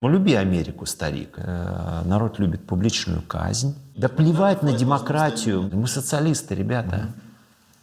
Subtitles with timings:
[0.00, 1.34] Ну, люби Америку, старик.
[1.38, 3.74] Э, народ любит публичную казнь.
[3.96, 5.68] Да плевать на демократию.
[5.72, 7.08] Мы социалисты, ребята.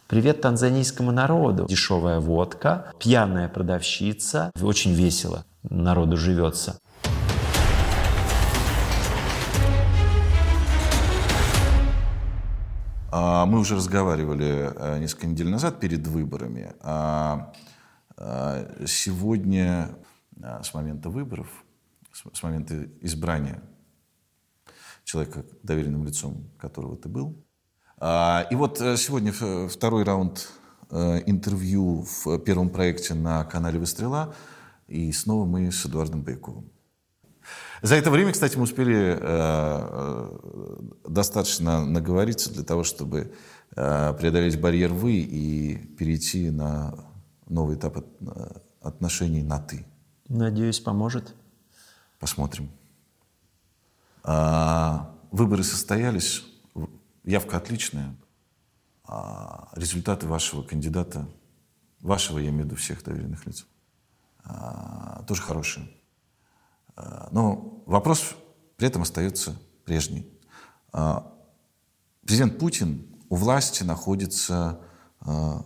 [0.06, 1.66] Привет танзанийскому народу.
[1.68, 4.50] Дешевая водка, пьяная продавщица.
[4.62, 6.78] Очень весело народу живется.
[13.12, 16.72] А, мы уже разговаривали э, несколько недель назад перед выборами.
[16.80, 17.52] А,
[18.16, 19.90] а, сегодня,
[20.62, 21.65] с момента выборов,
[22.32, 23.62] с момента избрания
[25.04, 27.44] человека, доверенным лицом которого ты был.
[27.98, 29.32] А, и вот э, сегодня
[29.68, 30.50] второй раунд
[30.90, 34.34] э, интервью в первом проекте на канале «Выстрела».
[34.88, 36.70] И снова мы с Эдуардом Байковым.
[37.82, 40.38] За это время, кстати, мы успели э,
[41.08, 43.32] достаточно наговориться для того, чтобы
[43.74, 46.94] преодолеть барьер «вы» и перейти на
[47.46, 47.98] новый этап
[48.80, 49.84] отношений на «ты».
[50.28, 51.34] Надеюсь, поможет.
[52.18, 52.70] Посмотрим.
[54.22, 56.44] А, выборы состоялись,
[57.24, 58.16] явка отличная.
[59.04, 61.28] А, результаты вашего кандидата,
[62.00, 63.66] вашего, я имею в виду всех доверенных лиц,
[64.44, 65.88] а, тоже хорошие.
[66.96, 68.34] А, но вопрос
[68.76, 70.26] при этом остается прежний.
[70.92, 71.32] А,
[72.22, 74.80] президент Путин у власти находится
[75.20, 75.64] а,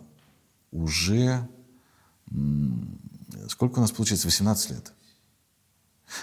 [0.70, 1.48] уже,
[3.48, 4.92] сколько у нас получается, 18 лет.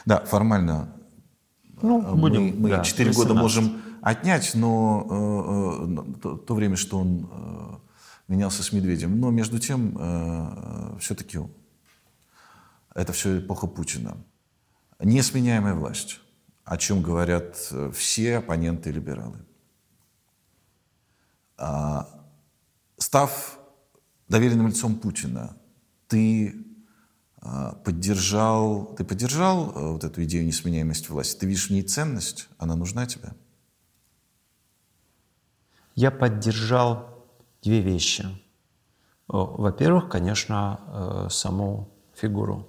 [0.05, 0.93] Да, формально
[1.81, 6.55] ну, э, будем, мы, мы да, 4 года можем отнять, но э, э, то, то
[6.55, 7.77] время, что он э,
[8.27, 9.19] менялся с Медведем.
[9.19, 11.39] Но между тем, э, все-таки
[12.95, 14.17] это все эпоха Путина.
[14.99, 16.19] Несменяемая власть,
[16.65, 19.37] о чем говорят э, все оппоненты либералы.
[21.59, 22.07] А,
[22.97, 23.59] став
[24.27, 25.57] доверенным лицом Путина,
[26.07, 26.66] ты
[27.87, 31.39] поддержал, ты поддержал э, вот эту идею несменяемости власти?
[31.39, 32.49] Ты видишь в ней ценность?
[32.57, 33.29] Она нужна тебе?
[35.95, 37.25] Я поддержал
[37.63, 38.27] две вещи.
[39.29, 42.67] Во-первых, конечно, э, саму фигуру,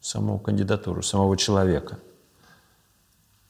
[0.00, 1.98] саму кандидатуру, самого человека.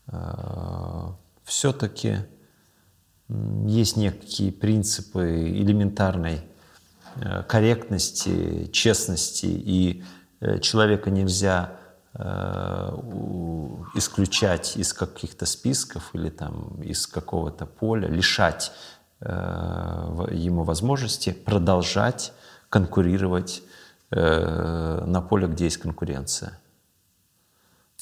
[0.09, 1.13] Э,
[1.45, 2.27] Все-таки
[3.29, 6.41] есть некие принципы элементарной
[7.47, 10.03] корректности, честности и
[10.61, 11.73] человека нельзя
[12.15, 12.91] э,
[13.95, 18.73] исключать из каких-то списков или там из какого-то поля, лишать
[19.21, 22.33] э, ему возможности продолжать
[22.69, 23.63] конкурировать
[24.11, 26.59] на поле, где есть конкуренция.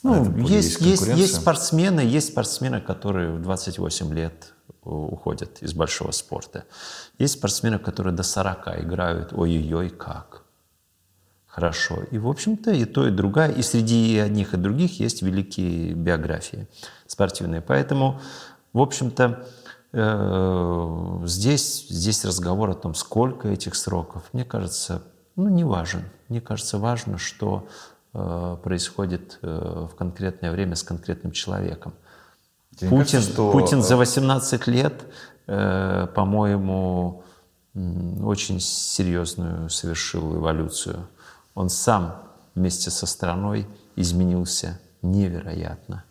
[0.03, 6.65] Ну, есть, есть, есть спортсмены, есть спортсмены, которые в 28 лет уходят из большого спорта.
[7.19, 10.42] Есть спортсмены, которые до 40 играют ой-ой-ой как
[11.53, 12.03] хорошо.
[12.11, 13.53] И, в общем-то, и то, и другая.
[13.53, 16.67] И среди одних и других есть великие биографии
[17.07, 17.61] спортивные.
[17.61, 18.21] Поэтому,
[18.73, 19.47] в общем-то,
[19.93, 25.03] э, здесь, здесь разговор о том, сколько этих сроков, мне кажется,
[25.37, 26.05] ну, не важен.
[26.31, 27.69] Мне кажется, важно, что
[28.15, 31.93] э, происходит э, в конкретное время с конкретным человеком.
[32.77, 33.53] Тебе Путин, кажется, что...
[33.53, 35.05] Путин за 18 лет,
[35.45, 37.25] по-моему,
[37.75, 41.09] очень серьезную совершил эволюцию
[41.55, 42.23] он сам
[42.55, 46.05] вместе со страной изменился невероятно.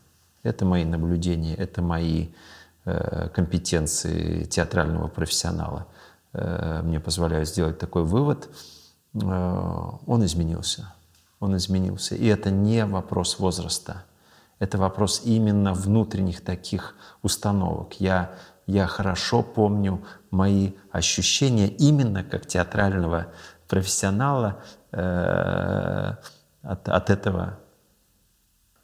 [0.44, 2.30] Это мои наблюдения, это мои
[2.86, 5.88] э, компетенции театрального профессионала.
[6.34, 8.50] Э, мне позволяют сделать такой вывод.
[9.14, 10.94] Э, он изменился.
[11.40, 12.16] Он изменился.
[12.16, 14.04] И это не вопрос возраста.
[14.60, 18.00] Это вопрос именно внутренних таких установок.
[18.00, 18.32] Я,
[18.68, 23.28] я хорошо помню мои ощущения именно как театрального
[23.72, 24.62] профессионала
[24.92, 26.14] э,
[26.62, 27.58] от, от этого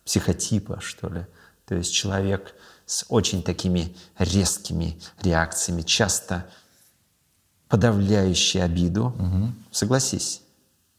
[0.05, 1.25] психотипа, что ли.
[1.65, 2.55] То есть человек
[2.85, 6.45] с очень такими резкими реакциями, часто
[7.67, 9.07] подавляющий обиду.
[9.07, 9.51] Угу.
[9.71, 10.41] Согласись,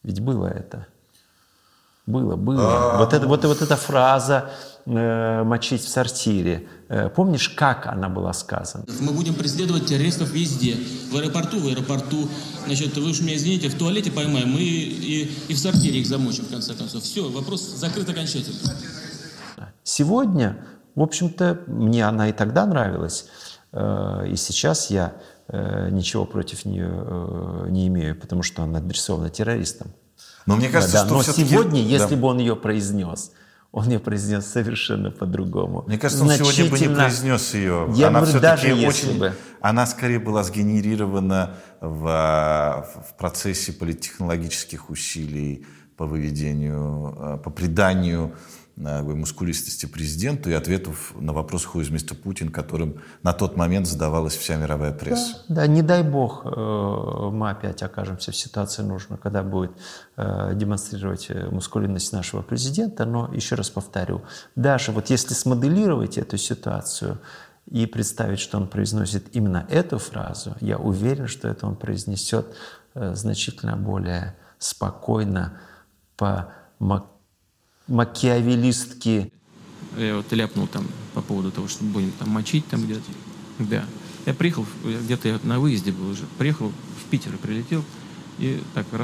[0.03, 0.87] ведь было это.
[2.05, 2.93] Было, было.
[2.93, 2.99] А.
[2.99, 4.50] Вот, это, вот, вот эта фраза
[4.84, 6.69] э, «мочить в сортире»,
[7.14, 8.85] помнишь, как она была сказана?
[9.00, 10.76] Мы будем преследовать террористов везде.
[11.11, 12.29] В аэропорту, в аэропорту.
[12.67, 16.44] Значит, вы уж меня извините, в туалете поймаем, мы и, и в сортире их замочим,
[16.44, 17.02] в конце концов.
[17.02, 18.58] Все, вопрос закрыт окончательно.
[19.82, 20.56] Сегодня,
[20.94, 23.26] в общем-то, мне она и тогда нравилась.
[23.73, 25.14] Э, и сейчас я
[25.49, 29.93] э, ничего против нее не имею, потому что она адресована террористам.
[30.46, 33.32] Но мне кажется, да, что но сегодня, если бы он ее произнес,
[33.70, 35.85] он ее произнес совершенно по-другому.
[35.87, 37.88] Мне кажется, он сегодня бы не произнес ее.
[37.94, 39.35] Я она говорю, даже очень, бы.
[39.61, 45.67] Она скорее была сгенерирована в, в процессе политтехнологических усилий
[45.97, 52.16] по выведению, э, по приданию э, мускулистости президенту и ответов на вопрос «Who is Mr.
[52.20, 55.42] Putin», которым на тот момент задавалась вся мировая пресса.
[55.48, 56.50] Да, да не дай бог э,
[57.32, 59.72] мы опять окажемся в ситуации нужно, когда будет
[60.16, 64.22] э, демонстрировать мускулинность нашего президента, но еще раз повторю,
[64.54, 67.19] даже вот если смоделировать эту ситуацию
[67.66, 72.46] и представить, что он произносит именно эту фразу, я уверен, что это он произнесет
[72.94, 75.60] значительно более спокойно,
[76.16, 76.52] по
[77.88, 79.32] макиавелистски.
[79.96, 83.11] Я вот ляпнул там по поводу того, что будем там мочить там где-то.
[83.58, 83.85] Да.
[84.26, 87.82] Я приехал, где-то я на выезде был уже, приехал в Питер и прилетел,
[88.38, 88.96] и так в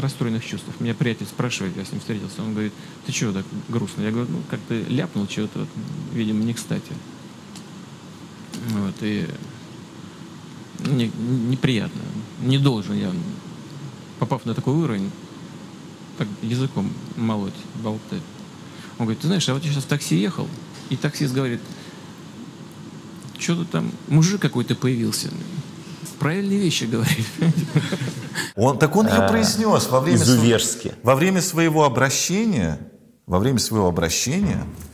[0.00, 0.80] расстроенных чувствах.
[0.80, 2.72] Меня приятель спрашивает, я с ним встретился, он говорит,
[3.06, 4.02] ты чего так грустно?
[4.02, 5.68] Я говорю, ну как-то ляпнул чего-то, вот,
[6.12, 6.92] видимо, не кстати.
[8.70, 9.28] Вот, и
[10.86, 11.10] не,
[11.48, 12.00] неприятно.
[12.40, 13.12] Не должен я,
[14.18, 15.10] попав на такой уровень,
[16.18, 18.22] так языком молоть, болтать.
[18.98, 20.48] Он говорит, ты знаешь, я вот сейчас в такси ехал,
[20.90, 21.60] и таксист говорит,
[23.38, 25.28] что-то там, мужик какой-то появился.
[26.18, 27.26] Правильные вещи говорит.
[28.54, 30.20] Он, так он ее а, произнес во время,
[31.02, 32.78] во время своего обращения,
[33.26, 34.91] во время своего обращения а,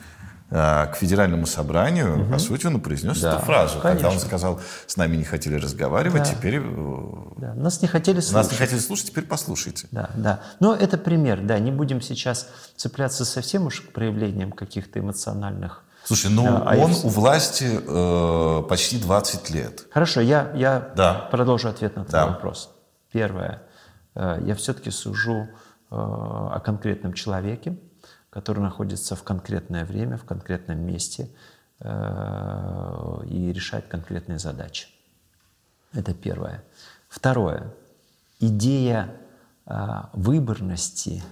[0.50, 2.32] к федеральному собранию, угу.
[2.32, 3.80] по сути, он произнес да, эту фразу.
[3.80, 4.02] Конечно.
[4.02, 6.24] Когда он сказал, с нами не хотели разговаривать, да.
[6.24, 6.56] теперь...
[6.56, 7.06] Э,
[7.36, 7.54] да.
[7.54, 8.34] Нас не хотели слушать.
[8.34, 9.88] Нас не хотели слушать, теперь послушайте.
[9.90, 10.40] Да, да.
[10.58, 16.30] Но это пример, да, не будем сейчас цепляться совсем уж к проявлениям каких-то эмоциональных Слушай,
[16.30, 19.86] ну да, он у власти э, почти 20 лет.
[19.90, 21.28] Хорошо, я, я да.
[21.30, 22.26] продолжу ответ на твой да.
[22.28, 22.70] вопрос.
[23.12, 23.62] Первое.
[24.14, 25.48] Э, я все-таки сужу э,
[25.90, 27.76] о конкретном человеке,
[28.30, 31.28] который находится в конкретное время, в конкретном месте
[31.80, 34.88] э, и решает конкретные задачи.
[35.92, 36.64] Это первое.
[37.08, 37.74] Второе.
[38.40, 39.14] Идея
[39.66, 41.22] э, выборности,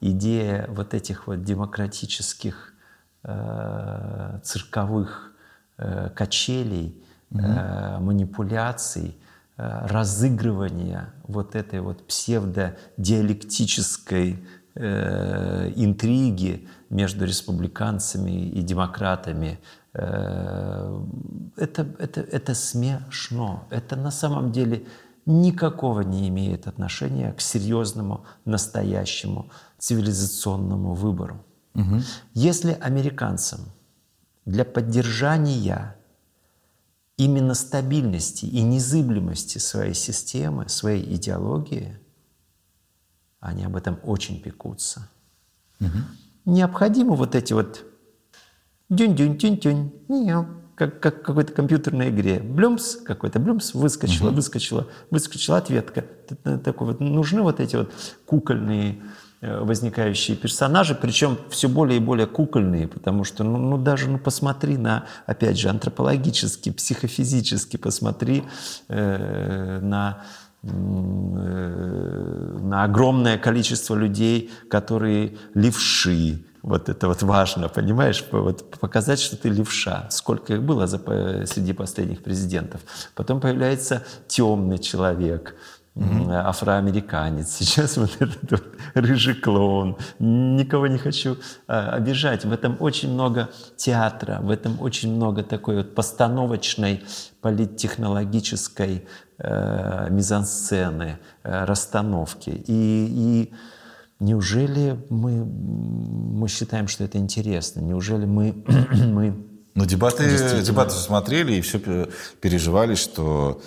[0.00, 2.74] идея вот этих вот демократических
[3.24, 5.32] э, цирковых
[6.14, 7.42] качелей, угу.
[8.00, 9.14] манипуляций,
[9.58, 14.42] разыгрывания вот этой вот псевдодиалектической
[14.76, 19.58] интриги между республиканцами и демократами.
[19.94, 21.02] Э,
[21.56, 23.66] это, это, это смешно.
[23.70, 24.86] Это на самом деле
[25.24, 31.44] никакого не имеет отношения к серьезному, настоящему цивилизационному выбору.
[31.74, 32.02] Угу.
[32.34, 33.60] Если американцам
[34.44, 35.96] для поддержания
[37.16, 41.98] именно стабильности и незыблемости своей системы, своей идеологии–
[43.46, 45.08] они об этом очень пекутся.
[45.80, 45.98] Угу.
[46.46, 47.84] Необходимо вот эти вот
[48.88, 49.92] дюнь-дюнь-тюнь-тюнь,
[50.74, 52.40] как, как в какой-то компьютерной игре.
[52.40, 54.36] Блюмс какой-то, блюмс, выскочила, угу.
[54.36, 56.04] выскочила, выскочила ответка.
[56.64, 57.92] Такой вот, нужны вот эти вот
[58.26, 59.00] кукольные
[59.40, 64.18] э, возникающие персонажи, причем все более и более кукольные, потому что, ну, ну даже, ну,
[64.18, 68.44] посмотри на, опять же, антропологически, психофизически, посмотри
[68.88, 70.24] э, на
[72.66, 76.42] на огромное количество людей, которые левши.
[76.62, 78.24] Вот это вот важно, понимаешь?
[78.32, 80.08] Вот показать, что ты левша.
[80.10, 80.98] Сколько их было за,
[81.46, 82.80] среди последних президентов.
[83.14, 85.54] Потом появляется темный человек,
[85.94, 86.32] mm-hmm.
[86.32, 87.50] афроамериканец.
[87.58, 88.64] Сейчас вот этот вот
[88.94, 89.96] рыжий клоун.
[90.18, 91.36] Никого не хочу
[91.68, 92.44] а, обижать.
[92.44, 97.04] В этом очень много театра, в этом очень много такой вот постановочной
[97.40, 99.06] политтехнологической
[99.38, 102.50] э, мизансцены, э, расстановки.
[102.50, 103.54] И, и
[104.20, 107.80] неужели мы, мы считаем, что это интересно?
[107.80, 108.64] Неужели мы,
[109.06, 111.78] мы но дебаты, дебаты смотрели и все
[112.40, 113.60] переживали, что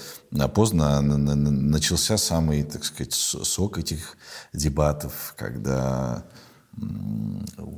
[0.55, 4.17] поздно начался самый, так сказать, сок этих
[4.51, 6.25] дебатов, когда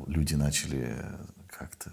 [0.08, 0.96] люди начали
[1.50, 1.92] как-то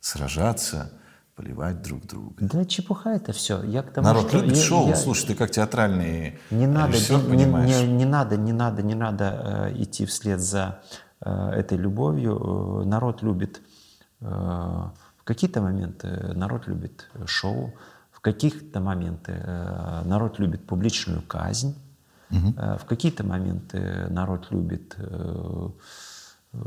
[0.00, 0.92] сражаться
[1.40, 2.34] поливать друг друга.
[2.38, 3.62] Да чепуха это все.
[3.62, 4.88] Я к тому, Народ что любит я, шоу.
[4.88, 4.96] Я...
[4.96, 9.82] Слушай, ты как театральный не надо, не, не, не надо, не надо, не надо э,
[9.82, 10.80] идти вслед за
[11.20, 12.82] э, этой любовью.
[12.82, 13.62] Э, народ любит
[14.20, 17.72] э, в какие-то моменты народ любит шоу,
[18.12, 21.74] в каких-то моменты э, народ любит публичную казнь,
[22.30, 22.54] угу.
[22.54, 25.68] э, в какие-то моменты народ любит, э,
[26.52, 26.58] э,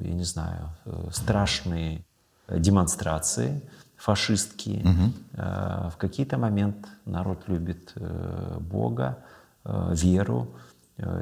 [0.00, 2.04] я не знаю, э, страшные
[2.48, 3.62] демонстрации
[3.96, 4.80] фашистские.
[4.80, 5.12] Угу.
[5.32, 9.18] В какие-то моменты народ любит э, Бога,
[9.64, 10.48] э, веру,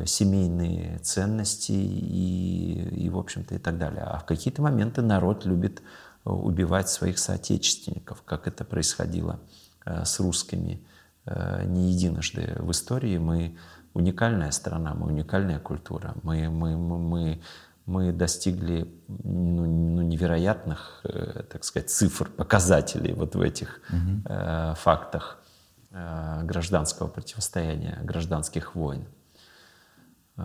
[0.07, 4.05] семейные ценности и, и, в общем-то, и так далее.
[4.05, 5.83] А в какие-то моменты народ любит
[6.25, 9.41] убивать своих соотечественников, как это происходило
[9.85, 10.81] с русскими
[11.67, 13.19] не единожды в истории.
[13.19, 13.57] Мы
[13.95, 16.15] уникальная страна, мы уникальная культура.
[16.23, 17.41] Мы, мы, мы, мы
[17.87, 24.23] мы достигли ну, ну, невероятных, э, так сказать, цифр, показателей вот в этих угу.
[24.25, 25.43] э, фактах
[25.91, 29.05] э, гражданского противостояния, гражданских войн,
[30.37, 30.43] э,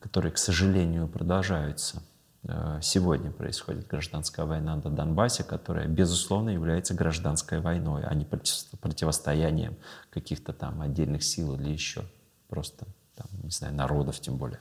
[0.00, 2.02] которые, к сожалению, продолжаются.
[2.44, 9.76] Э, сегодня происходит гражданская война на Донбассе, которая, безусловно, является гражданской войной, а не противостоянием
[10.10, 12.02] каких-то там отдельных сил или еще
[12.48, 14.60] просто, там, не знаю, народов тем более.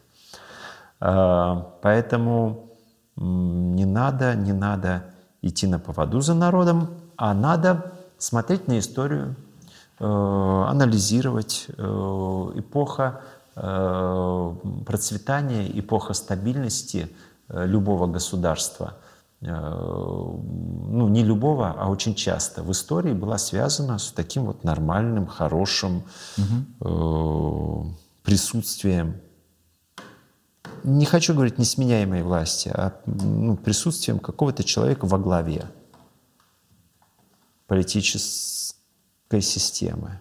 [1.01, 2.69] Э, поэтому
[3.15, 5.03] не надо, не надо
[5.41, 9.35] идти на поводу за народом, а надо смотреть на историю,
[9.99, 13.21] э, анализировать эпоха
[14.85, 17.09] процветания, эпоха стабильности–
[17.53, 18.93] Э, любого государства,
[19.41, 25.27] э, ну не любого, а очень часто в истории была связана с таким вот нормальным,
[25.27, 26.03] хорошим
[26.37, 27.95] угу.
[28.23, 29.15] присутствием
[30.83, 35.65] не хочу говорить несменяемой власти, а ну, присутствием какого-то человека во главе
[37.67, 40.19] политической системы,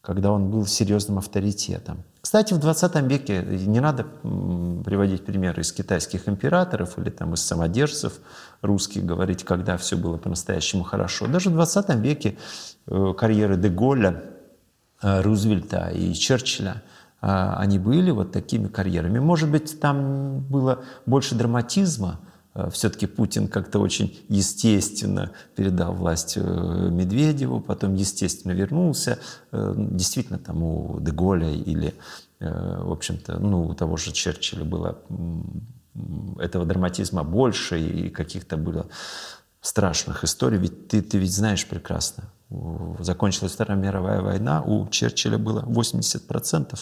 [0.00, 2.02] когда он был серьезным авторитетом.
[2.20, 8.20] Кстати, в 20 веке не надо приводить примеры из китайских императоров или там из самодержцев
[8.60, 11.26] русских, говорить, когда все было по-настоящему хорошо.
[11.26, 12.36] Даже в 20 веке
[12.86, 14.22] э, карьеры Деголя,
[15.02, 16.82] э, Рузвельта и Черчилля,
[17.20, 19.18] они были вот такими карьерами.
[19.18, 22.20] Может быть, там было больше драматизма,
[22.54, 29.18] Э, все-таки Путин как-то очень естественно передал власть э, Медведеву, потом естественно вернулся.
[29.52, 31.94] Э, действительно, там у Деголя или,
[32.40, 34.98] в общем-то, ну, у того же Черчилля было
[36.38, 38.86] этого драматизма больше и каких-то было
[39.60, 40.56] страшных историй.
[40.56, 42.32] Ведь ты, ты ведь знаешь прекрасно,
[42.98, 46.78] закончилась Вторая мировая война, у Черчилля было 80%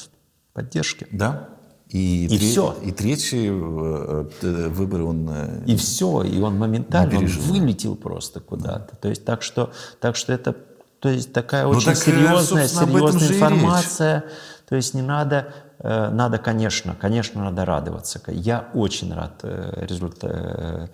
[0.52, 1.06] поддержки.
[1.10, 1.48] Да,
[1.88, 2.76] и, и тре- все.
[2.82, 5.28] И третий э, э, выбор он...
[5.30, 8.96] Э, и все, и он моментально он вылетел просто куда-то.
[8.96, 10.54] То есть так что, так что это
[11.00, 14.24] то есть такая ну, очень так, серьезная, серьезная информация.
[14.68, 18.20] То есть не надо, надо, конечно, конечно, надо радоваться.
[18.26, 20.90] Я очень рад результатам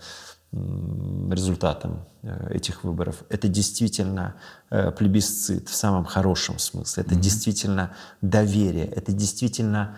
[1.31, 2.05] результатом
[2.51, 3.25] этих выборов.
[3.29, 4.35] Это действительно
[4.71, 7.03] плебисцит в самом хорошем смысле.
[7.03, 7.21] Это mm-hmm.
[7.21, 8.87] действительно доверие.
[8.87, 9.97] Это действительно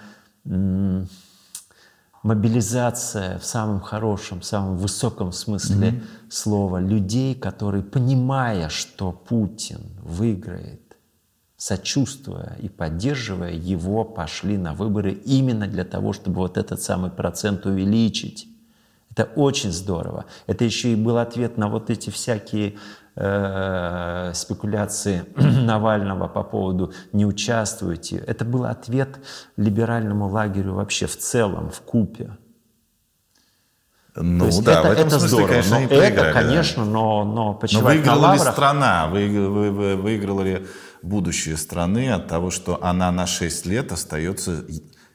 [2.23, 6.03] мобилизация в самом хорошем, самом высоком смысле mm-hmm.
[6.31, 10.97] слова людей, которые, понимая, что Путин выиграет,
[11.57, 17.67] сочувствуя и поддерживая его, пошли на выборы именно для того, чтобы вот этот самый процент
[17.67, 18.49] увеличить.
[19.17, 20.27] Это очень здорово.
[20.47, 22.75] Это еще и был ответ на вот эти всякие
[23.15, 28.19] э, спекуляции Навального по поводу «не участвуйте».
[28.19, 29.19] Это был ответ
[29.57, 32.37] либеральному лагерю вообще в целом, в купе.
[34.15, 35.49] Ну да, это, в этом это смысле, здорово.
[35.49, 36.91] конечно, но это, конечно, да.
[36.91, 40.67] но, но почему Но выиграла ли страна, вы, вы, вы, выиграла ли
[41.01, 44.65] будущее страны от того, что она на 6 лет остается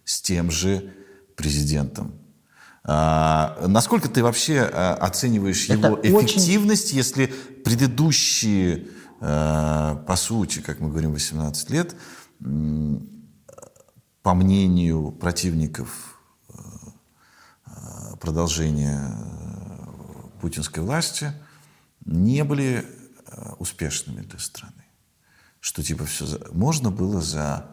[0.05, 0.91] с тем же
[1.35, 2.20] президентом?
[2.83, 6.97] А, насколько ты вообще а, оцениваешь Это его эффективность, очень...
[6.97, 8.87] если предыдущие,
[9.19, 11.95] а, по сути, как мы говорим, 18 лет,
[14.23, 16.19] по мнению противников
[18.19, 19.15] продолжения
[20.41, 21.33] путинской власти,
[22.05, 22.85] не были
[23.59, 24.85] успешными для страны?
[25.59, 27.67] Что типа все можно было за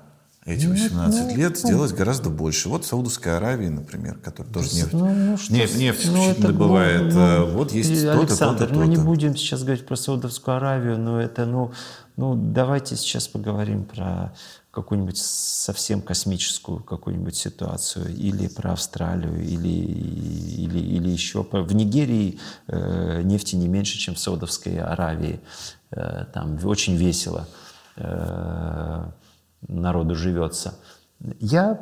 [0.48, 2.68] эти 18 ну, лет ну, сделать гораздо больше.
[2.68, 6.42] Вот в Саудовской Аравии, например, которая тоже нефть, ну, ну, что, нефть, нефть ну, это,
[6.48, 7.12] добывает.
[7.12, 8.86] Ну, э, вот есть то-то, Александр, то-то, то-то.
[8.86, 11.72] ну не будем сейчас говорить про Саудовскую Аравию, но это, ну,
[12.16, 14.32] ну давайте сейчас поговорим про
[14.70, 21.42] какую-нибудь совсем космическую какую-нибудь ситуацию, или про Австралию, или, или, или еще.
[21.42, 22.38] В Нигерии
[22.68, 25.40] э, нефти не меньше, чем в Саудовской Аравии.
[25.90, 27.48] Э, там очень весело.
[27.96, 29.10] Э,
[29.66, 30.78] народу живется.
[31.40, 31.80] Я,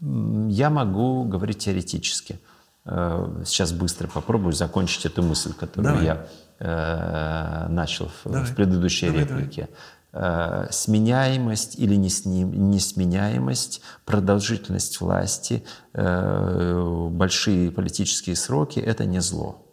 [0.00, 2.40] я могу говорить теоретически.
[2.84, 6.04] Э, сейчас быстро попробую закончить эту мысль, которую давай.
[6.04, 6.26] я
[6.60, 9.62] э, начал в, в предыдущей давай, реплике.
[9.62, 9.76] Давай.
[10.10, 19.66] Э, сменяемость или несменяемость, продолжительность власти, э, большие политические сроки– это не зло.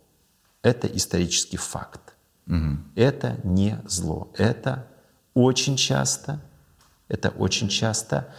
[0.62, 2.16] Это исторический факт.
[2.48, 2.78] Угу.
[2.96, 4.34] Это не зло.
[4.38, 4.88] Это
[5.34, 6.42] очень часто
[7.08, 8.34] это очень часто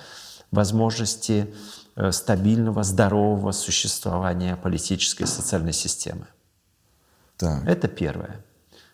[0.51, 1.55] возможности
[1.97, 6.27] э, стабильного, здорового существования политической и социальной системы.
[7.37, 7.67] Так.
[7.67, 8.45] Это первое.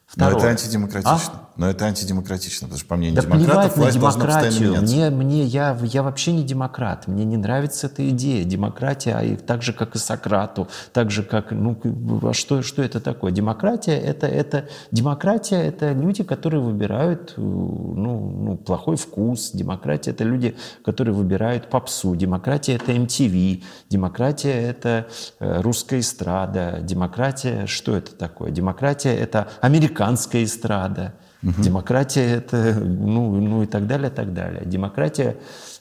[0.07, 0.33] Второе.
[0.33, 1.12] Но это антидемократично.
[1.12, 1.51] А?
[1.56, 4.82] Но это антидемократично, потому что по мнению да демократов власть на демократию.
[4.82, 7.06] Мне, мне, я, я вообще не демократ.
[7.06, 8.44] Мне не нравится эта идея.
[8.44, 11.50] Демократия, и так же, как и Сократу, так же, как...
[11.50, 11.78] Ну,
[12.23, 13.32] а что, что это такое?
[13.32, 19.50] Демократия это, это, демократия— это люди, которые выбирают ну, ну, плохой вкус.
[19.52, 22.16] Демократия— это люди, которые выбирают попсу.
[22.16, 23.62] Демократия— это MTV.
[23.90, 25.06] Демократия— это
[25.38, 26.78] э, русская эстрада.
[26.80, 28.50] Демократия— что это такое?
[28.50, 31.14] Демократия— это американская эстрада.
[31.42, 31.62] Угу.
[31.62, 34.64] Демократия это, ну, ну и так далее, так далее.
[34.64, 35.37] Демократия,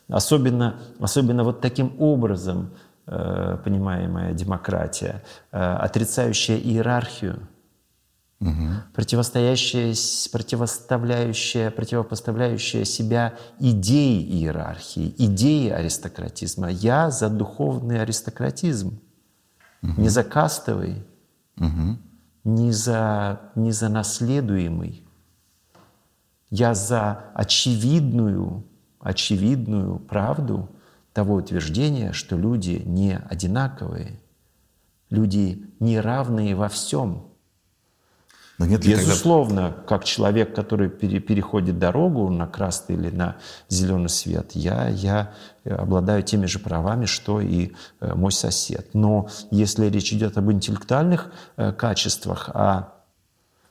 [0.10, 2.72] особенно, особенно вот таким образом
[3.06, 7.48] э, понимаемая демократия, э, отрицающая иерархию,
[8.40, 8.70] угу.
[8.94, 9.94] противостоящая,
[10.32, 16.70] противоставляющая, противопоставляющая себя идеи иерархии, идеи аристократизма.
[16.70, 19.00] Я за духовный аристократизм,
[19.84, 20.02] угу.
[20.02, 21.06] не за кастовый,
[21.58, 22.00] угу.
[22.46, 25.06] не, за, не за наследуемый.
[26.52, 28.64] Я за очевидную,
[29.00, 30.70] очевидную правду
[31.14, 34.20] того утверждения, что люди не одинаковые,
[35.10, 37.26] люди не равные во всем.
[38.58, 39.88] Но нет Безусловно, когда...
[39.88, 43.38] как человек, который пере, переходит дорогу на красный или на
[43.70, 45.34] зеленый свет, я, я
[45.66, 48.90] обладаю теми же правами, что и э, мой сосед.
[48.94, 53.01] Но если речь идет об интеллектуальных э, качествах, о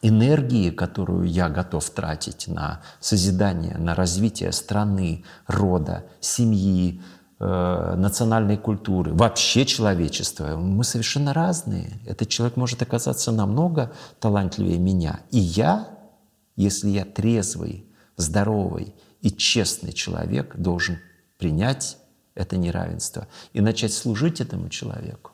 [0.03, 7.03] энергии, которую я готов тратить на созидание, на развитие страны, рода, семьи,
[7.39, 12.01] э, национальной культуры, вообще человечества, мы совершенно разные.
[12.07, 15.21] Этот человек может оказаться намного талантливее меня.
[15.31, 15.89] И я,
[16.57, 17.85] если я трезвый,
[18.17, 20.99] здоровый и честный человек, должен
[21.37, 21.99] принять
[22.35, 25.33] это неравенство и начать служить этому человеку.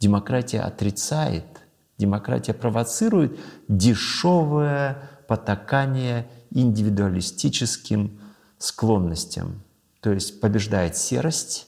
[0.00, 1.44] Демократия отрицает–
[1.98, 8.20] Демократия провоцирует дешевое потакание индивидуалистическим
[8.56, 9.62] склонностям.
[10.00, 11.66] То есть побеждает серость,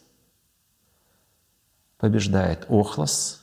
[1.99, 3.43] побеждает охлос,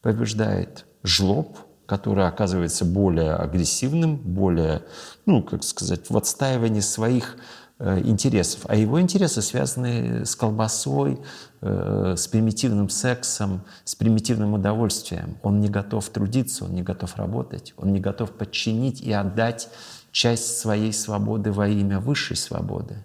[0.00, 4.82] побеждает жлоб, который оказывается более агрессивным, более,
[5.26, 7.36] ну, как сказать, в отстаивании своих
[7.82, 8.62] интересов.
[8.68, 11.18] А его интересы связаны с колбасой,
[11.60, 15.36] э, с примитивным сексом, с примитивным удовольствием.
[15.42, 19.68] Он не готов трудиться, он не готов работать, он не готов подчинить и отдать
[20.12, 23.04] часть своей свободы во имя высшей свободы.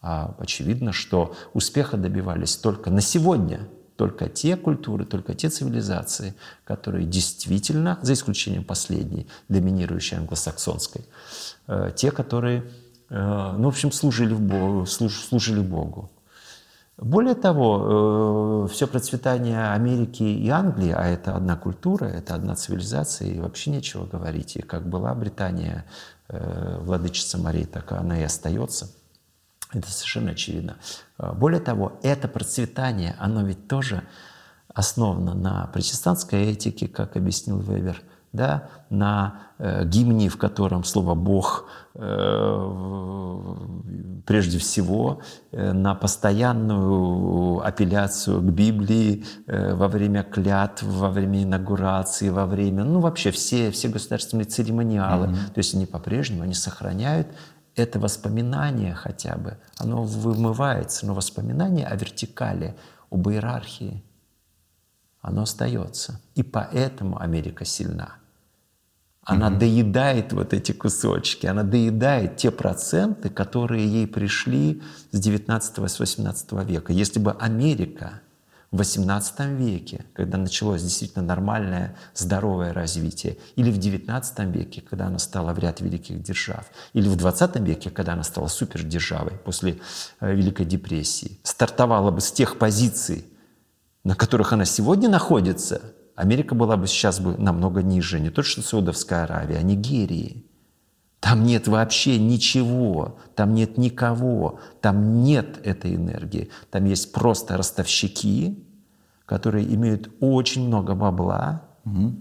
[0.00, 7.04] А очевидно, что успеха добивались только на сегодня, только те культуры, только те цивилизации, которые
[7.04, 11.04] действительно, за исключением последней, доминирующей англосаксонской,
[11.66, 12.66] э, те, которые Э,
[13.10, 16.10] ну, в общем, служили, Богу, служили Богу.
[16.96, 23.28] Более того, э, все процветание Америки и Англии, а это одна культура, это одна цивилизация,
[23.28, 24.56] и вообще нечего говорить.
[24.56, 25.86] И как была Британия
[26.28, 28.90] э, владычица Марии, так она и остается.
[29.72, 30.76] Это совершенно очевидно.
[31.16, 34.02] Более того, это процветание, оно ведь тоже
[34.74, 41.66] основано на протестантской этике, как объяснил Вебер, да, на э, гимне, в котором слово «Бог»
[41.94, 43.56] э,
[44.26, 52.28] прежде всего, э, на постоянную апелляцию к Библии э, во время клятв, во время инаугурации,
[52.28, 55.28] во время, ну вообще все, все государственные церемониалы.
[55.28, 55.52] Mm-hmm.
[55.54, 57.26] То есть они по-прежнему, они сохраняют
[57.76, 62.76] это воспоминание хотя бы, оно вымывается, но воспоминание о вертикали,
[63.10, 64.04] об иерархии,
[65.20, 66.20] оно остается.
[66.34, 68.19] И поэтому Америка сильна.
[69.30, 69.58] Она mm-hmm.
[69.58, 76.52] доедает вот эти кусочки, она доедает те проценты, которые ей пришли с 19 с 18
[76.64, 76.92] века.
[76.92, 78.22] Если бы Америка
[78.72, 85.20] в 18 веке, когда началось действительно нормальное, здоровое развитие, или в 19 веке, когда она
[85.20, 89.78] стала в ряд великих держав, или в 20 веке, когда она стала супердержавой после
[90.18, 93.26] э, Великой депрессии, стартовала бы с тех позиций,
[94.02, 95.82] на которых она сегодня находится–
[96.20, 100.44] Америка была бы сейчас бы намного ниже, не то что Саудовская Аравия, а Нигерии.
[101.18, 106.50] Там нет вообще ничего, там нет никого, там нет этой энергии.
[106.70, 108.62] Там есть просто ростовщики,
[109.24, 112.16] которые имеют очень много бабла, угу.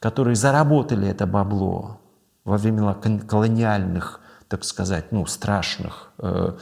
[0.00, 2.00] которые заработали это бабло
[2.44, 6.56] во время колониальных, так сказать, ну, страшных, э,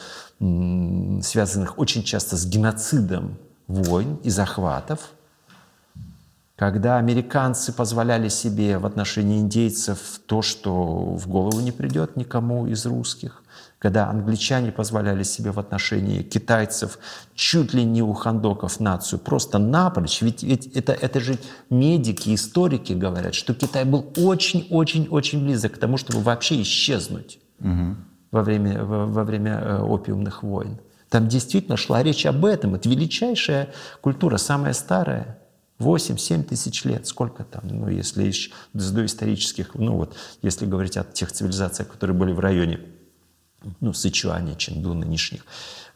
[1.23, 5.13] связанных очень часто с геноцидом войн и захватов–
[6.61, 12.85] когда американцы позволяли себе в отношении индейцев то, что в голову не придет никому из
[12.85, 13.43] русских,
[13.79, 16.99] когда англичане позволяли себе в отношении китайцев
[17.35, 20.21] чуть ли не у хандоков нацию просто напрочь.
[20.21, 21.39] Ведь, ведь это, это же
[21.71, 27.97] медики, историки говорят, что Китай был очень-очень-очень близок к тому, чтобы вообще исчезнуть угу.
[28.33, 30.79] во время, во, во время э, опиумных войн.
[31.09, 32.75] Там действительно шла речь об этом.
[32.75, 33.71] Это величайшая
[34.03, 35.40] культура, самая старая.
[35.81, 38.51] 8-7 тысяч лет, сколько там, ну, если из
[38.91, 42.81] доисторических, ну, вот, если говорить о тех цивилизациях, которые были в районе
[43.81, 45.45] ну, Сычуаня, Ченду нынешних.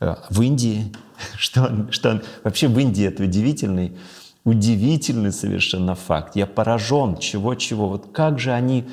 [0.01, 0.93] Э, в Индии,
[1.37, 3.97] что, что вообще в Индии это удивительный,
[4.45, 6.37] удивительный совершенно факт.
[6.37, 7.89] Я поражен, чего-чего.
[7.89, 8.87] Вот как же они,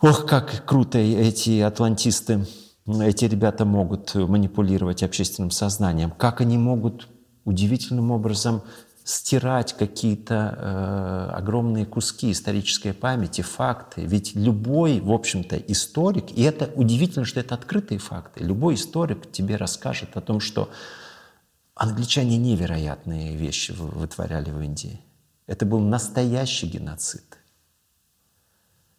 [0.00, 2.46] ох, как круто эти атлантисты,
[2.86, 7.06] эти ребята могут манипулировать общественным сознанием, как они могут
[7.44, 8.62] удивительным образом
[9.08, 14.04] стирать какие-то э, огромные куски исторической памяти, факты.
[14.04, 19.56] Ведь любой, в общем-то, историк, и это удивительно, что это открытые факты, любой историк тебе
[19.56, 20.68] расскажет о том, что
[21.74, 25.00] англичане невероятные вещи вытворяли в Индии.
[25.46, 27.38] Это был настоящий геноцид.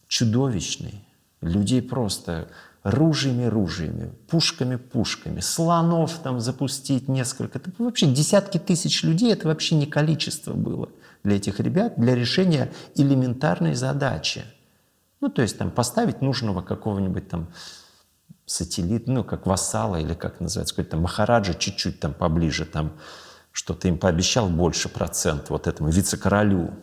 [0.07, 1.05] Чудовищный.
[1.39, 2.49] Людей просто
[2.83, 7.59] ружьями-ружьями, пушками-пушками, слонов там запустить несколько.
[7.59, 10.89] Это вообще десятки тысяч людей, это вообще не количество было
[11.23, 14.43] для этих ребят, для решения элементарной задачи.
[15.21, 17.49] Ну, то есть там поставить нужного какого-нибудь там
[18.45, 22.93] сателлит, ну, как вассала или как называется, какой-то махараджа чуть-чуть там поближе, там
[23.51, 26.73] что-то им пообещал больше процент вот этому вице-королю,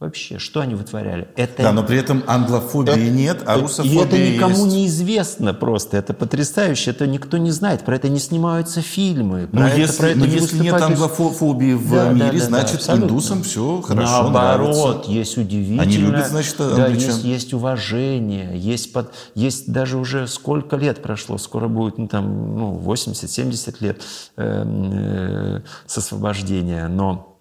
[0.00, 1.26] Вообще, что они вытворяли?
[1.34, 4.76] Это, да, но при этом англофобии это, нет, а русофобия И это никому есть.
[4.76, 5.96] неизвестно просто.
[5.96, 6.92] Это потрясающе.
[6.92, 7.84] Это никто не знает.
[7.84, 9.48] Про это не снимаются фильмы.
[9.50, 12.84] Ну, если, про это но не если нет англофобии в да, мире, да, да, значит,
[12.86, 15.10] да, индусам все хорошо Наоборот, нравится.
[15.10, 15.82] есть удивительно.
[15.82, 18.56] Они любят, значит, Да, есть, есть уважение.
[18.56, 21.38] Есть, под, есть даже уже сколько лет прошло.
[21.38, 24.00] Скоро будет ну, там, ну, 80-70 лет
[24.36, 26.86] э, э, с освобождения.
[26.86, 27.36] Но,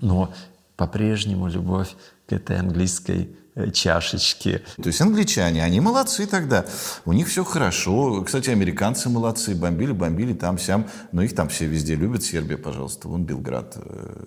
[0.00, 0.32] но
[0.76, 1.94] по-прежнему любовь
[2.26, 4.62] к этой английской э, чашечке.
[4.76, 6.64] То есть англичане, они молодцы тогда.
[7.04, 8.22] У них все хорошо.
[8.22, 9.54] Кстати, американцы молодцы.
[9.54, 10.86] Бомбили, бомбили там, сям.
[11.12, 12.22] Но их там все везде любят.
[12.22, 13.08] Сербия, пожалуйста.
[13.08, 13.76] Вон Белград.
[13.76, 14.26] Э,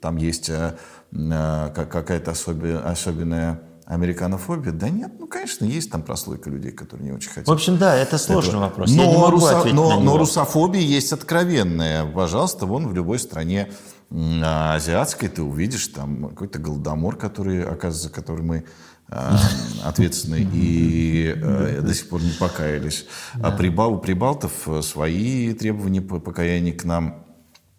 [0.00, 0.76] там есть э,
[1.10, 4.72] какая-то особенная американофобия?
[4.72, 7.48] Да нет, ну, конечно, есть там прослойка людей, которые не очень хотят.
[7.48, 8.62] В общем, да, это сложный этого.
[8.62, 8.90] вопрос.
[8.92, 9.64] Но, руса...
[9.72, 12.04] но, но русофобия есть откровенная.
[12.06, 13.70] Пожалуйста, вон в любой стране
[14.14, 18.64] а азиатской ты увидишь там какой-то голодомор, который, оказывается, который мы
[19.08, 19.36] э,
[19.84, 23.06] ответственны и э, до сих пор не покаялись.
[23.42, 27.24] А прибал, у прибалтов свои требования по покаянию к нам.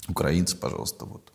[0.07, 1.31] Украинцы, пожалуйста, вот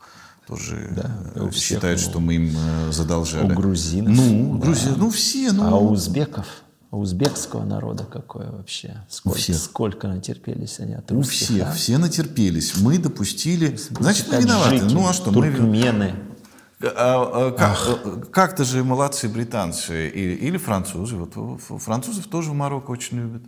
[0.46, 2.56] тоже да, считают, всех, что мы им
[2.90, 3.52] задолжали.
[3.52, 4.16] У грузинов.
[4.16, 4.66] Ну, да.
[4.66, 5.52] грузин, ну все.
[5.52, 5.64] Ну...
[5.66, 6.46] А у узбеков?
[6.90, 9.04] Узбекского народа какое вообще?
[9.08, 9.56] Сколько, всех.
[9.56, 11.32] сколько натерпелись они от русских?
[11.32, 11.72] У всех, а?
[11.72, 12.80] все натерпелись.
[12.80, 13.76] Мы допустили...
[13.90, 14.82] Значит, мы виноваты.
[14.84, 15.32] Ну а что?
[15.32, 16.14] Туркмены.
[16.80, 16.88] Мы...
[16.88, 21.16] А, а, как, как-то же молодцы британцы или, или французы.
[21.16, 23.42] Вот французов тоже в Марокко очень любят.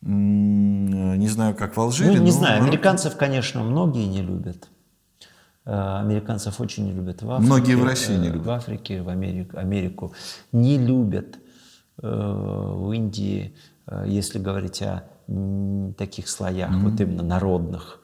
[0.00, 2.18] Не знаю, как в Алжире.
[2.18, 2.60] Ну, не знаю.
[2.60, 2.68] Марокко...
[2.70, 4.68] Американцев, конечно, многие не любят.
[5.68, 7.46] Э, американцев очень не любят в Африке.
[7.46, 8.46] Многие в России не любят.
[8.46, 10.14] В Африке, в Америку, Америку
[10.50, 11.38] не любят.
[12.02, 13.54] Э, в Индии,
[13.86, 15.04] э, если говорить о
[15.98, 16.90] таких слоях, mm-hmm.
[16.90, 18.00] вот именно народных,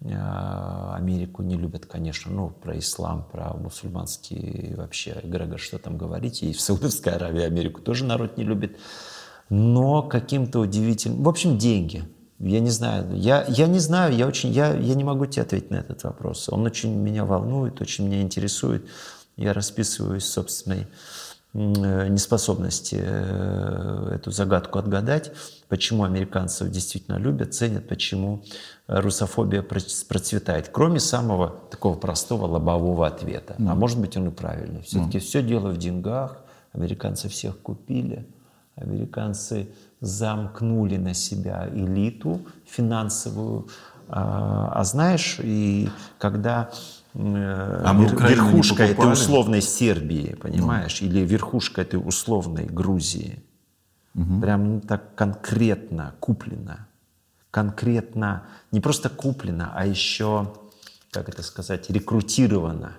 [0.00, 6.42] э, Америку не любят, конечно, ну, про ислам, про мусульманский вообще эгрегор, что там говорить.
[6.42, 8.78] И в Саудовской Аравии Америку тоже народ не любит.
[9.48, 11.22] Но каким-то удивительным...
[11.22, 12.04] В общем, деньги.
[12.40, 13.16] Я не знаю.
[13.16, 16.48] Я, я не знаю, я, очень, я, я не могу тебе ответить на этот вопрос.
[16.48, 18.86] Он очень меня волнует, очень меня интересует.
[19.36, 20.88] Я расписываюсь собственной
[21.56, 25.32] неспособности э, эту загадку отгадать,
[25.68, 28.42] почему американцев действительно любят, ценят, почему
[28.86, 33.54] русофобия процветает, кроме самого такого простого лобового ответа.
[33.58, 33.70] Mm.
[33.70, 34.82] А может быть, он и правильный.
[34.82, 35.20] Все-таки mm.
[35.20, 36.42] все дело в деньгах,
[36.72, 38.26] американцы всех купили,
[38.76, 39.68] американцы
[40.00, 43.68] замкнули на себя элиту финансовую.
[44.08, 45.88] А, а знаешь, и
[46.18, 46.70] когда
[47.18, 51.08] а верхушка этой условной Сербии, понимаешь, ну.
[51.08, 53.42] или верхушка этой условной Грузии.
[54.14, 54.40] Угу.
[54.40, 56.86] Прям ну, так конкретно куплено.
[57.50, 60.54] Конкретно, не просто куплено, а еще,
[61.10, 62.92] как это сказать, рекрутировано.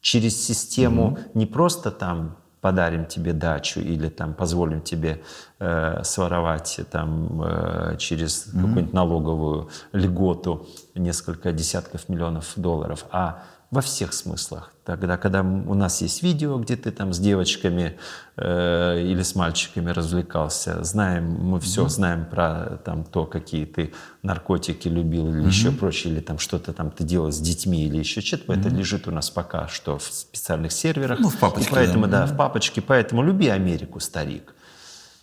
[0.00, 1.18] Через систему угу.
[1.34, 5.20] не просто там подарим тебе дачу или там позволим тебе
[5.58, 8.60] э, своровать там э, через mm-hmm.
[8.60, 14.70] какую-нибудь налоговую льготу несколько десятков миллионов долларов, а во всех смыслах.
[14.84, 17.96] Тогда, когда у нас есть видео, где ты там с девочками
[18.36, 21.88] э, или с мальчиками развлекался, знаем, мы все mm-hmm.
[21.88, 25.46] знаем про там то, какие ты наркотики любил или mm-hmm.
[25.46, 28.60] еще прочее, или там что-то там ты делал с детьми или еще что-то, mm-hmm.
[28.60, 31.18] это лежит у нас пока что в специальных серверах.
[31.18, 31.70] Ну, в папочке.
[31.70, 34.54] И поэтому, да, да, в папочке, поэтому люби Америку, старик.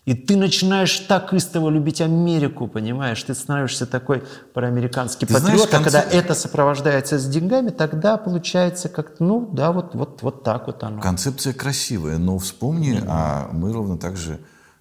[0.09, 3.21] И ты начинаешь так истово любить Америку, понимаешь?
[3.21, 4.23] Ты становишься такой
[4.55, 5.99] проамериканский ты патриот, знаешь, конце...
[5.99, 10.65] а когда это сопровождается с деньгами, тогда получается как ну да, вот, вот, вот так
[10.65, 10.99] вот оно.
[10.99, 13.05] Концепция красивая, но вспомни, mm-hmm.
[13.07, 14.39] а мы ровно так же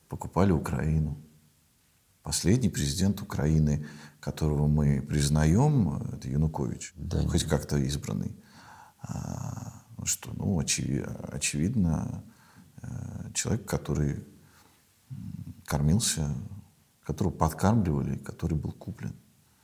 [0.08, 1.18] покупали Украину.
[2.22, 3.86] Последний президент Украины,
[4.20, 7.50] которого мы признаем, это Янукович, да, хоть нет.
[7.50, 8.34] как-то избранный.
[9.02, 12.24] А, что, ну, очевидно, очевидно,
[12.80, 12.88] э,
[13.34, 14.24] человек, который
[15.66, 16.35] кормился,
[17.05, 19.14] которого подкармливали, который был куплен.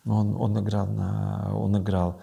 [0.07, 2.21] Он, он играл на, он играл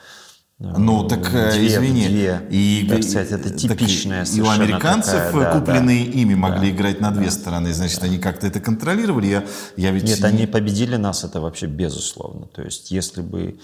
[0.60, 4.50] э, ну, так э, две, извини, две, и, так сказать, это типичная так, И у
[4.50, 8.06] американцев такая, купленные да, ими могли да, играть на две да, стороны, значит, да.
[8.06, 9.28] они как-то это контролировали.
[9.28, 9.46] Я,
[9.78, 10.26] я ведь Нет, не...
[10.26, 12.46] они победили нас, это вообще безусловно.
[12.46, 13.60] То есть, если бы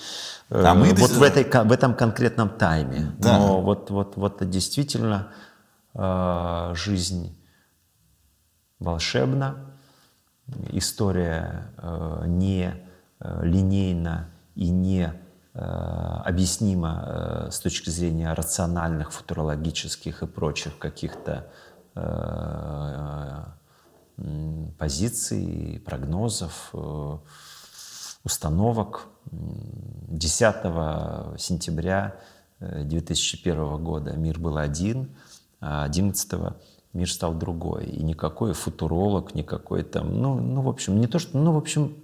[0.50, 1.20] э, а мы вот это...
[1.20, 3.38] в, этой, в этом конкретном тайме, да.
[3.38, 5.28] но вот, вот, вот действительно
[5.94, 7.38] э, жизнь
[8.80, 9.58] волшебна,
[10.72, 12.74] история э, не
[13.20, 15.14] э, линейна и не
[15.54, 21.50] э, объяснима с точки зрения рациональных, футурологических и прочих каких-то
[24.78, 26.72] позиций, прогнозов,
[28.24, 29.08] установок.
[29.32, 32.16] 10 сентября
[32.60, 35.10] 2001 года мир был один,
[35.60, 36.54] а 11
[36.98, 37.86] мир стал другой.
[37.86, 41.96] И никакой футуролог, никакой там, ну, ну, в общем, не то, что, ну, в общем,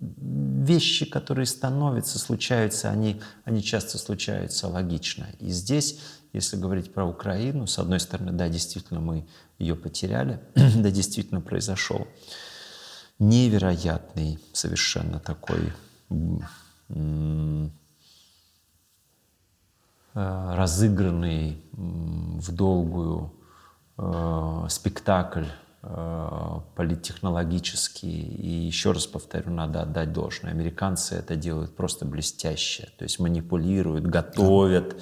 [0.00, 5.26] вещи, которые становятся, случаются, они, они часто случаются логично.
[5.38, 6.00] И здесь,
[6.32, 9.26] если говорить про Украину, с одной стороны, да, действительно, мы
[9.58, 12.06] ее потеряли, да, действительно произошел
[13.18, 15.72] невероятный совершенно такой
[16.88, 17.68] э,
[20.14, 23.32] разыгранный в долгую
[24.00, 25.44] э, спектакль
[25.82, 28.10] э, политтехнологический.
[28.10, 30.52] И еще раз повторю, надо отдать должное.
[30.52, 32.88] Американцы это делают просто блестяще.
[32.98, 34.96] То есть манипулируют, готовят,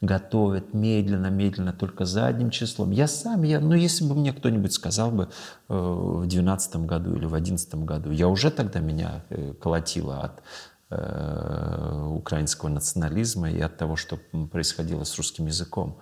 [0.00, 2.90] готовят медленно, медленно, только задним числом.
[2.90, 5.24] Я сам, я, ну если бы мне кто-нибудь сказал бы
[5.68, 10.42] э, в двенадцатом году или в одиннадцатом году, я уже тогда меня э, колотило от
[10.90, 14.18] э, украинского национализма и от того, что
[14.52, 15.98] происходило с русским языком,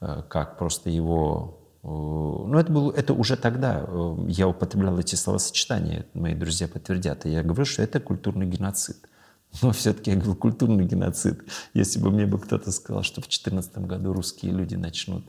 [0.00, 5.14] э, как просто его Э, ну, это, было, это уже тогда э, я употреблял эти
[5.14, 8.96] словосочетания, мои друзья подтвердят, и я говорю, что это культурный геноцид.
[9.62, 11.42] Но все-таки я говорю, культурный геноцид.
[11.74, 15.24] Если бы мне бы кто-то сказал, что в 2014 году русские люди начнут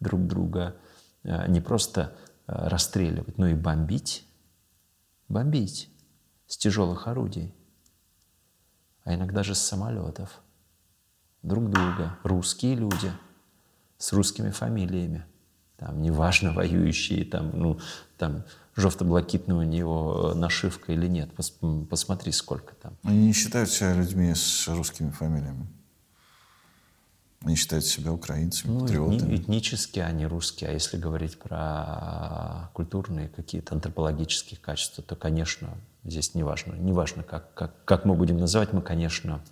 [0.00, 0.76] друг друга
[1.22, 4.26] э, не просто расстреливать, но и бомбить,
[5.30, 5.88] бомбить
[6.46, 7.54] с тяжелых орудий,
[9.04, 10.42] а иногда же с самолетов,
[11.42, 13.10] друг друга, русские люди
[13.96, 15.24] с русскими фамилиями–
[15.76, 17.78] там, неважно, воюющие, там, ну,
[18.16, 18.44] там,
[18.76, 21.32] жовто-блакитная у него э, нашивка или нет.
[21.34, 21.58] Пос,
[21.88, 22.96] посмотри, сколько там.
[23.02, 25.66] Они не считают себя людьми с русскими фамилиями.
[27.44, 29.36] Они считают себя украинцами, ну, патриотами.
[29.36, 35.68] Этнически они русские, а если говорить про культурные какие-то антропологические качества, то, конечно,
[36.04, 36.72] здесь неважно.
[36.74, 39.42] Неважно, как, как, как мы будем называть, мы, конечно,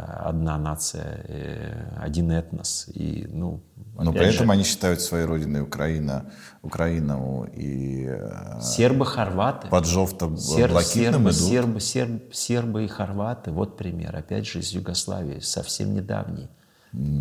[0.00, 2.88] одна нация, э, один этнос.
[2.92, 3.60] И, ну,
[3.94, 8.04] Но при этом же, они считают своей родиной Украина, Украину и...
[8.08, 9.68] Э, сербы, хорваты.
[9.68, 13.52] Под жовто-блакитным сербы, сербы, сербы, сербы и хорваты.
[13.52, 16.48] Вот пример, опять же, из Югославии, совсем недавний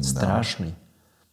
[0.01, 0.75] страшный.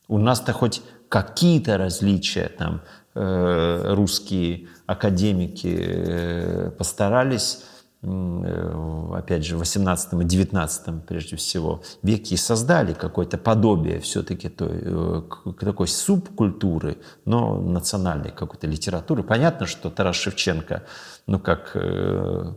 [0.09, 2.83] У нас-то хоть какие-то различия, там
[3.15, 7.65] э, русские академики э, постарались,
[8.03, 14.81] э, опять же, в 18 и 19 прежде всего веке создали какое-то подобие все-таки той,
[14.83, 15.23] э,
[15.61, 19.23] такой субкультуры, но национальной какой-то литературы.
[19.23, 20.85] Понятно, что Тарас Шевченко,
[21.27, 22.55] ну как э,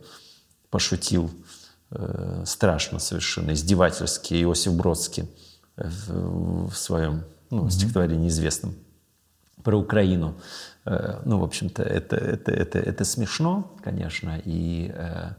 [0.70, 1.32] пошутил
[1.92, 5.30] э, страшно совершенно, издевательски Иосиф Бродский,
[5.78, 8.76] в своем ну, стихотворении известном
[9.64, 10.36] про Украину.
[10.86, 15.30] Э, ну, в общем-то, это, это, это, это смешно, конечно, и э,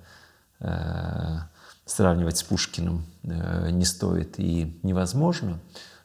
[0.60, 1.38] э,
[1.84, 5.58] сравнивать с Пушкиным э, не стоит и невозможно,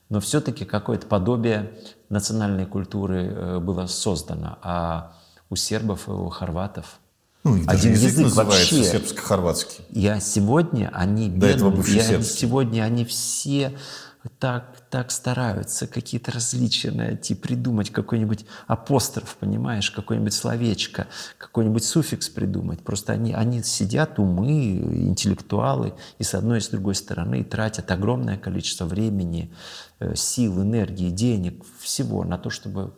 [0.10, 1.72] но все-таки какое-то подобие
[2.10, 5.14] национальной культуры э, было создано, а
[5.50, 7.00] у сербов и у хорватов
[7.44, 8.84] ну, один язык, язык вообще.
[8.84, 9.86] сербско-хорватский.
[9.90, 13.78] Я сегодня они До этого бывший я сегодня они все
[14.40, 22.82] так, так стараются какие-то различия найти, придумать какой-нибудь апостроф, понимаешь, какое-нибудь словечко, какой-нибудь суффикс придумать.
[22.82, 28.38] Просто они, они сидят, умы, интеллектуалы, и с одной и с другой стороны тратят огромное
[28.38, 29.54] количество времени,
[30.00, 32.94] э, сил, энергии, денег, всего на то, чтобы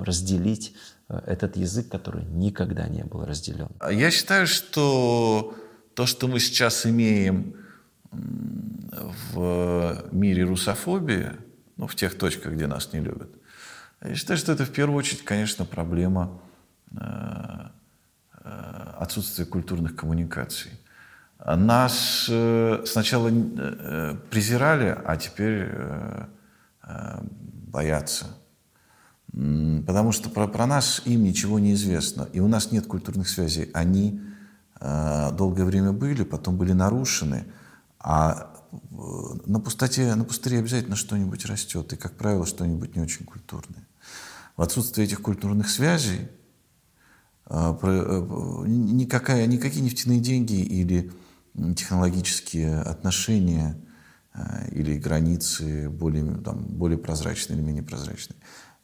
[0.00, 0.74] разделить
[1.08, 3.70] э, этот язык, который никогда не был разделен.
[3.90, 5.54] Я считаю, что
[5.94, 7.63] то, что мы сейчас имеем
[9.32, 11.32] в мире русофобии,
[11.76, 13.30] ну, в тех точках, где нас не любят,
[14.04, 16.38] я считаю, что это в первую очередь, конечно, проблема
[16.90, 16.96] э,
[18.44, 20.72] э, отсутствия культурных коммуникаций.
[21.42, 23.30] Нас э, сначала
[24.30, 25.70] презирали, а теперь
[26.82, 28.26] боятся.
[29.32, 32.28] Потому что про, про нас им ничего не известно.
[32.34, 33.70] И у нас нет культурных связей.
[33.72, 34.20] Они
[34.80, 37.46] долгое время были, потом были нарушены.
[38.06, 38.52] А
[39.46, 43.88] на пустоте, на пустыре обязательно что-нибудь растет, и, как правило, что-нибудь не очень культурное.
[44.58, 46.28] В отсутствие этих культурных связей
[47.46, 51.10] а, э, никакая, никакие нефтяные деньги или
[51.76, 53.80] технологические отношения
[54.72, 58.36] или границы более, там, более прозрачные или менее прозрачные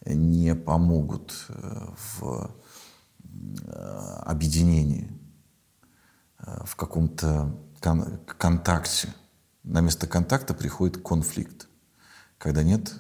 [0.07, 2.51] не помогут э, в
[3.67, 3.79] э,
[4.25, 5.11] объединении,
[6.39, 9.15] в каком-то контакте
[9.63, 11.69] на место контакта приходит конфликт,
[12.39, 12.93] когда нет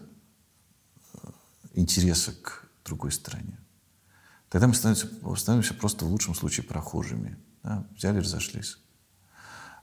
[1.14, 1.30] э,
[1.74, 3.58] интереса к другой стороне.
[4.48, 7.38] Тогда мы становимся, становимся просто в лучшем случае прохожими.
[7.62, 7.86] Да?
[7.96, 8.78] Взяли, разошлись.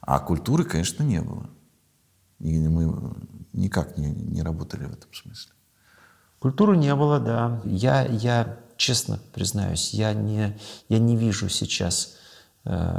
[0.02, 1.50] А культуры, конечно, не было.
[2.40, 3.16] И мы
[3.54, 5.54] никак не, не работали в этом смысле.
[6.40, 7.62] Культуры не было, да.
[7.66, 12.17] Я, я честно признаюсь, я не, я не вижу сейчас Э,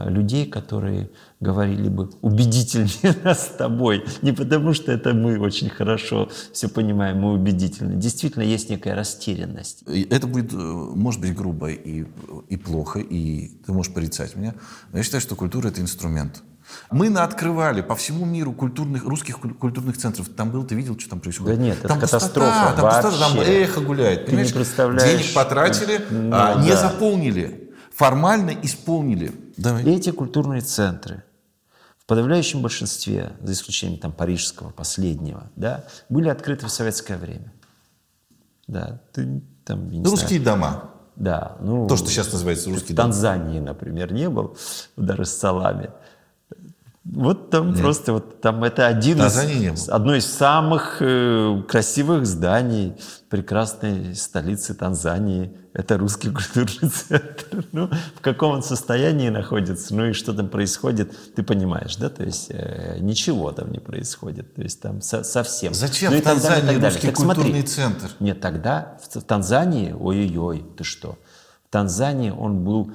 [0.06, 4.04] людей, которые говорили бы убедительнее нас с тобой.
[4.22, 7.94] Не потому, что это мы очень хорошо все понимаем, мы убедительны.
[7.94, 9.82] Действительно, есть некая растерянность.
[9.86, 12.06] Это будет, э, может быть, грубо и,
[12.48, 14.54] и плохо, и ты можешь порицать меня.
[14.92, 16.42] Но я считаю, что культура— это инструмент.
[16.90, 20.28] Мы наоткрывали по всему миру культурных, русских культурных центров.
[20.28, 21.56] Там был, ты видел, что там происходит?
[21.56, 23.02] Да нет, там это катастрофа пустота, там, вообще.
[23.02, 24.26] Пустота, там эхо гуляет.
[24.26, 25.10] Ты не представляешь.
[25.10, 26.62] Денег потратили, ну, а, да.
[26.62, 27.67] не заполнили
[27.98, 29.32] формально исполнили.
[29.56, 29.82] Давай.
[29.84, 31.24] Эти культурные центры
[31.98, 37.52] в подавляющем большинстве, за исключением там парижского последнего, да, были открыты в советское время.
[38.68, 40.90] Да, ты там русские знаю, дома.
[41.16, 44.56] Да, ну то, что сейчас называется русский В Танзании, например, не был
[44.96, 45.90] удар с салами.
[47.10, 47.80] Вот там Нет.
[47.80, 52.96] просто вот там это один из, одно из самых э, красивых зданий
[53.30, 55.56] прекрасной столицы Танзании.
[55.72, 57.64] Это русский культурный центр.
[57.72, 62.10] Ну, в каком он состоянии находится, ну и что там происходит, ты понимаешь, да?
[62.10, 64.54] То есть э, ничего там не происходит.
[64.54, 65.72] То есть там со совсем.
[65.72, 68.10] Зачем ну, в Танзании далее, русский так, культурный смотри, центр?
[68.20, 71.18] Нет, тогда в, в Танзании, ой-ой-ой, ты что?
[71.66, 72.92] В Танзании он был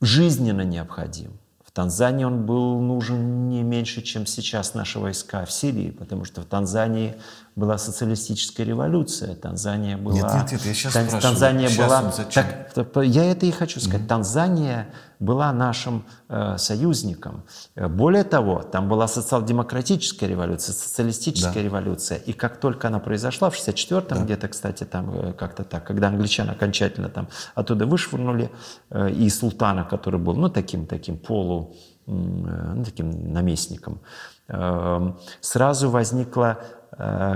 [0.00, 1.37] жизненно необходим.
[1.78, 6.44] Танзании он был нужен не меньше, чем сейчас наши войска в Сирии, потому что в
[6.44, 7.14] Танзании
[7.58, 9.34] была социалистическая революция.
[9.34, 10.14] Танзания была...
[10.14, 11.22] Нет, нет, нет, я сейчас Тан, спрашиваю.
[11.22, 12.12] Танзания сейчас была...
[12.32, 14.02] Так, я это и хочу сказать.
[14.02, 14.06] Mm-hmm.
[14.06, 17.42] Танзания была нашим э, союзником.
[17.74, 21.62] Более того, там была социал-демократическая революция, социалистическая да.
[21.62, 22.18] революция.
[22.18, 24.24] И как только она произошла, в 64-м да.
[24.24, 28.50] где-то, кстати, там э, как-то так, когда англичан окончательно там оттуда вышвырнули,
[28.90, 31.74] э, и султана, который был, ну, таким, таким полу,
[32.06, 34.00] э, ну, таким наместником,
[34.48, 36.58] э, сразу возникла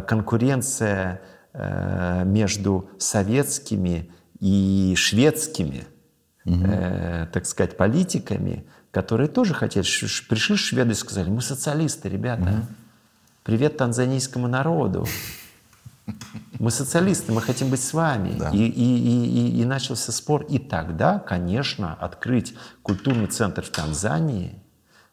[0.06, 1.22] конкуренция
[1.52, 5.84] э, между советскими и шведскими,
[6.44, 6.64] угу.
[7.32, 9.84] так сказать, политиками, которые тоже хотели,
[10.28, 12.66] пришли шведы и сказали, мы социалисты, ребята, угу.
[13.44, 15.06] привет танзанийскому народу.
[16.58, 18.36] Мы социалисты, мы хотим быть с вами.
[18.36, 18.50] Да.
[18.50, 20.44] И, и, и, и начался спор.
[20.48, 24.60] И тогда, конечно, открыть культурный центр в Танзании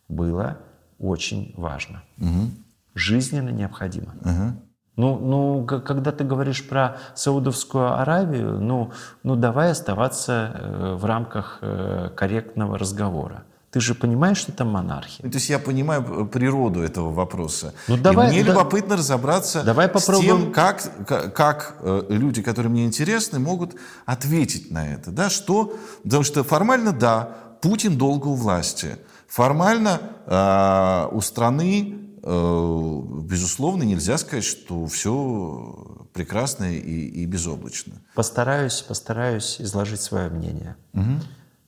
[0.07, 0.57] было
[0.97, 2.01] очень важно.
[2.17, 2.49] Угу
[2.95, 4.13] жизненно необходимо.
[4.21, 4.69] Угу.
[4.99, 8.91] Ну, ну, когда ты говоришь про Саудовскую Аравию, ну,
[9.23, 13.43] ну давай оставаться э, в рамках э, корректного разговора.
[13.71, 15.29] Ты же понимаешь, что это монархия.
[15.29, 17.73] То есть я понимаю э, природу этого вопроса.
[17.87, 20.37] Ну, давай, И мне да, любопытно разобраться давай попробуем.
[20.37, 21.75] с тем, как, как, как
[22.09, 23.75] люди, которые мне интересны, могут
[24.05, 25.11] ответить на это.
[25.11, 27.29] Да, что, потому что формально, да,
[27.61, 28.97] Путин долго у власти.
[29.29, 38.01] Формально э, у страны безусловно, нельзя сказать, что все прекрасно и, и безоблачно.
[38.15, 40.75] Постараюсь, постараюсь изложить свое мнение.
[40.93, 41.21] Угу.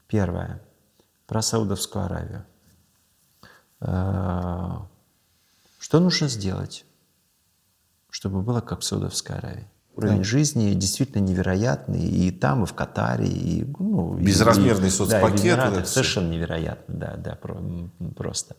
[0.08, 0.62] Первое.
[1.28, 2.45] Про Саудовскую Аравию.
[3.80, 4.78] Э,
[5.80, 6.86] что нужно сделать?
[8.12, 9.68] чтобы было как в Саудовской Аравии.
[9.95, 10.24] Уровень да.
[10.24, 15.58] жизни действительно невероятный и там, и в Катаре, и ну, безразмерный и, соцпакет.
[15.58, 17.38] Да, и совершенно невероятно, да, да,
[18.16, 18.56] просто.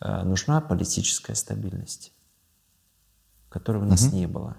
[0.00, 2.12] А, нужна политическая стабильность,
[3.48, 4.16] которой у нас угу.
[4.16, 4.56] не было.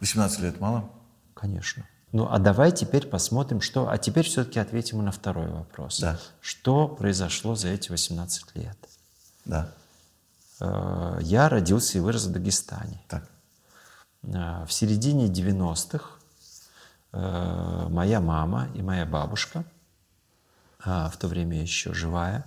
[0.00, 0.90] 18 лет мало?
[1.34, 1.86] Конечно.
[2.12, 3.88] Ну, а давай теперь посмотрим, что...
[3.88, 5.98] А теперь все-таки ответим на второй вопрос.
[5.98, 6.20] Да.
[6.40, 8.78] Что произошло за эти 18 лет?
[9.44, 9.72] Да.
[10.60, 13.00] Э, я родился и вырос в Дагестане.
[13.08, 13.28] Так.
[14.22, 16.10] Э, в середине 90-х
[17.12, 19.64] э, моя мама и моя бабушка,
[20.78, 22.46] в то время еще живая,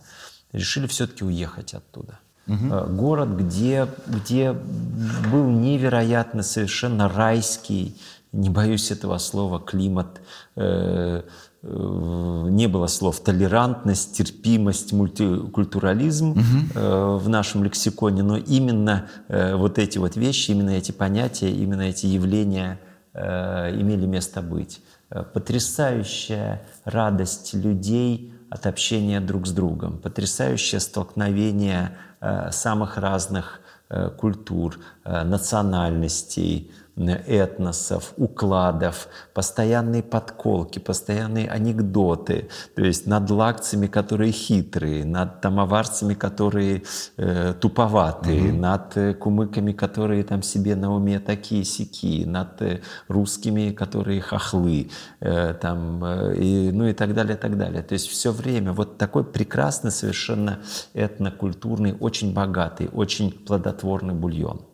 [0.52, 2.20] решили все-таки уехать оттуда.
[2.48, 2.96] Угу.
[2.96, 7.98] Город, где, где был невероятно совершенно райский,
[8.32, 10.22] не боюсь этого слова, климат,
[10.56, 11.24] э,
[11.62, 16.40] э, не было слов толерантность, терпимость, мультикультурализм угу.
[16.76, 21.82] э, в нашем лексиконе, но именно э, вот эти вот вещи, именно эти понятия, именно
[21.82, 22.80] эти явления
[23.14, 24.82] э, имели место быть.
[25.10, 34.10] Э, потрясающая радость людей от общения друг с другом, потрясающее столкновение э, самых разных э,
[34.10, 45.06] культур, э, национальностей, этносов, укладов, постоянные подколки, постоянные анекдоты, то есть над лакцами, которые хитрые,
[45.06, 46.84] над тамоварцами, которые
[47.18, 48.60] э, туповатые, mm-hmm.
[48.60, 54.90] над э, кумыками, которые там себе на уме такие сики, над э, русскими, которые хохлы,
[55.20, 57.84] э, там, э, и, ну и так далее, и так далее.
[57.84, 60.60] То есть все время вот такой прекрасный совершенно
[60.94, 64.67] этнокультурный, очень богатый, очень плодотворный бульон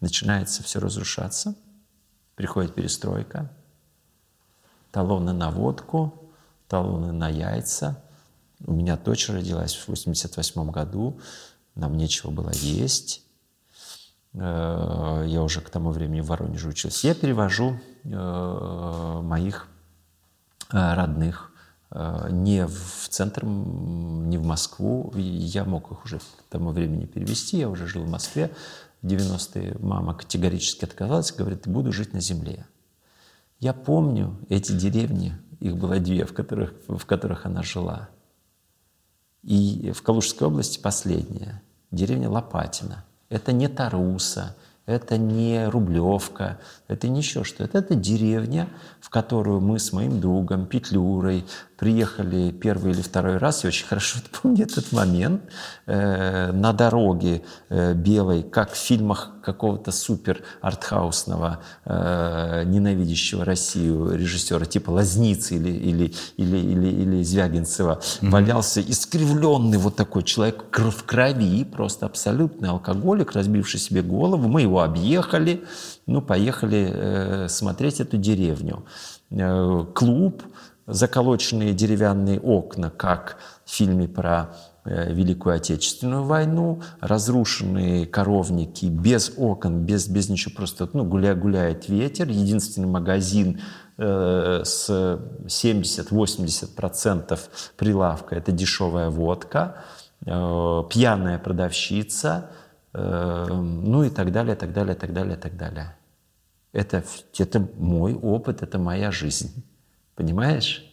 [0.00, 1.54] начинается все разрушаться,
[2.34, 3.50] приходит перестройка,
[4.90, 6.30] талоны на водку,
[6.68, 8.02] талоны на яйца.
[8.66, 11.20] У меня дочь родилась в 88 году,
[11.74, 13.22] нам нечего было есть.
[14.34, 17.08] Э, я уже к тому времени в Воронеже учился.
[17.08, 19.68] Я перевожу э, моих
[20.72, 21.46] э, родных
[22.30, 25.12] не в центр, не в Москву.
[25.16, 28.52] Я мог их уже к тому времени перевести, я уже жил в Москве.
[29.02, 32.66] В 90-е мама категорически отказалась, говорит, буду жить на земле.
[33.58, 38.08] Я помню эти деревни, их было две, в которых, в которых она жила.
[39.42, 43.04] И в Калужской области последняя, деревня Лопатина.
[43.30, 47.64] Это не Таруса, это не Рублевка, это не еще что.
[47.64, 48.68] Это, это деревня,
[49.00, 51.46] в которую мы с моим другом Петлюрой
[51.80, 55.40] приехали первый или второй раз, я очень хорошо помню этот момент,
[55.86, 64.66] э, на дороге э, белой, как в фильмах какого-то супер артхаусного, э, ненавидящего Россию режиссера
[64.66, 68.28] типа Лазницы или, или, или, или, или Звягинцева, mm-hmm.
[68.28, 74.48] валялся искривленный вот такой человек в крови, просто абсолютный алкоголик, разбивший себе голову.
[74.48, 75.64] Мы его объехали,
[76.06, 78.84] ну, поехали э, смотреть эту деревню.
[79.30, 80.42] Э, клуб,
[80.86, 84.54] заколоченные деревянные окна, как в фильме про
[84.84, 91.88] э, Великую Отечественную войну, разрушенные коровники без окон, без, без ничего, просто ну, гуля, гуляет
[91.88, 92.28] ветер.
[92.28, 93.60] Единственный магазин
[93.98, 94.90] э, с
[95.46, 97.38] 70-80%
[97.76, 99.84] прилавка– это дешевая водка,
[100.26, 102.50] э, пьяная продавщица,
[102.92, 105.94] ну и так далее, так далее, так далее, так далее.
[106.72, 107.04] Это,
[107.38, 109.64] это мой опыт, это моя жизнь.
[110.20, 110.84] Понимаешь?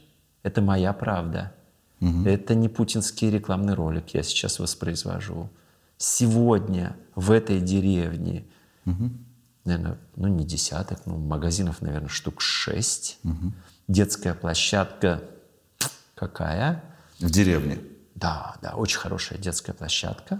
[0.41, 1.51] Это моя правда.
[1.99, 2.23] Угу.
[2.25, 5.49] Это не путинский рекламный ролик я сейчас воспроизвожу.
[5.97, 8.45] Сегодня в этой деревне,
[8.85, 9.11] угу.
[9.65, 13.19] наверное, ну не десяток, ну магазинов, наверное, штук шесть.
[13.25, 13.51] Угу.
[13.89, 15.23] Детская площадка
[16.15, 16.81] какая?
[17.19, 17.79] В деревне?
[18.15, 20.39] Да, да, очень хорошая детская площадка.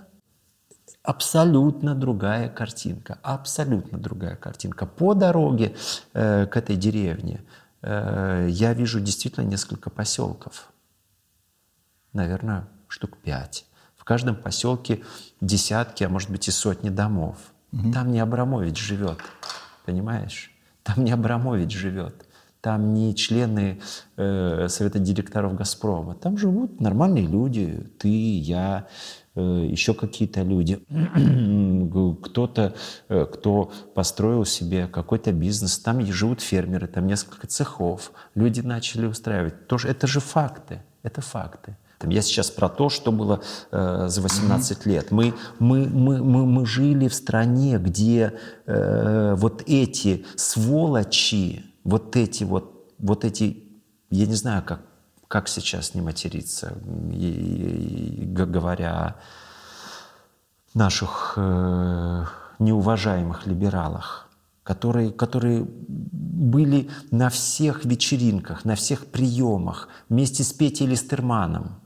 [1.04, 4.86] Абсолютно другая картинка, абсолютно другая картинка.
[4.86, 5.76] По дороге
[6.14, 7.42] э, к этой деревне
[7.82, 10.72] я вижу действительно несколько поселков.
[12.14, 13.66] Наверное, штук пять.
[13.96, 15.04] В каждом поселке
[15.42, 17.38] десятки, а может быть и сотни домов.
[17.74, 17.92] Угу.
[17.92, 19.20] Там не Абрамович живет,
[19.86, 20.52] понимаешь?
[20.84, 22.26] Там не Абрамович живет.
[22.62, 23.82] Там не члены
[24.16, 26.16] э, совета директоров «Газпрома».
[26.16, 27.88] Там живут нормальные люди.
[28.00, 28.10] Ты,
[28.40, 30.80] я, Э, еще какие-то люди,
[32.24, 32.74] кто-то,
[33.10, 39.68] э, кто построил себе какой-то бизнес, там живут фермеры, там несколько цехов, люди начали устраивать.
[39.68, 41.78] Тоже, это же факты, это факты.
[42.04, 45.10] Я сейчас про то, что было э, за 18 лет.
[45.12, 48.34] Мы, мы, мы, мы, мы жили в стране, где
[48.68, 53.64] э, вот эти сволочи, вот эти вот, вот эти,
[54.12, 54.82] я не знаю, как
[55.28, 56.74] как сейчас не материться,
[57.12, 59.16] и, и, говоря о
[60.74, 62.26] наших э,
[62.60, 64.28] неуважаемых либералах,
[64.64, 71.80] которые, которые были на всех вечеринках, на всех приемах вместе с Петей Листерманом,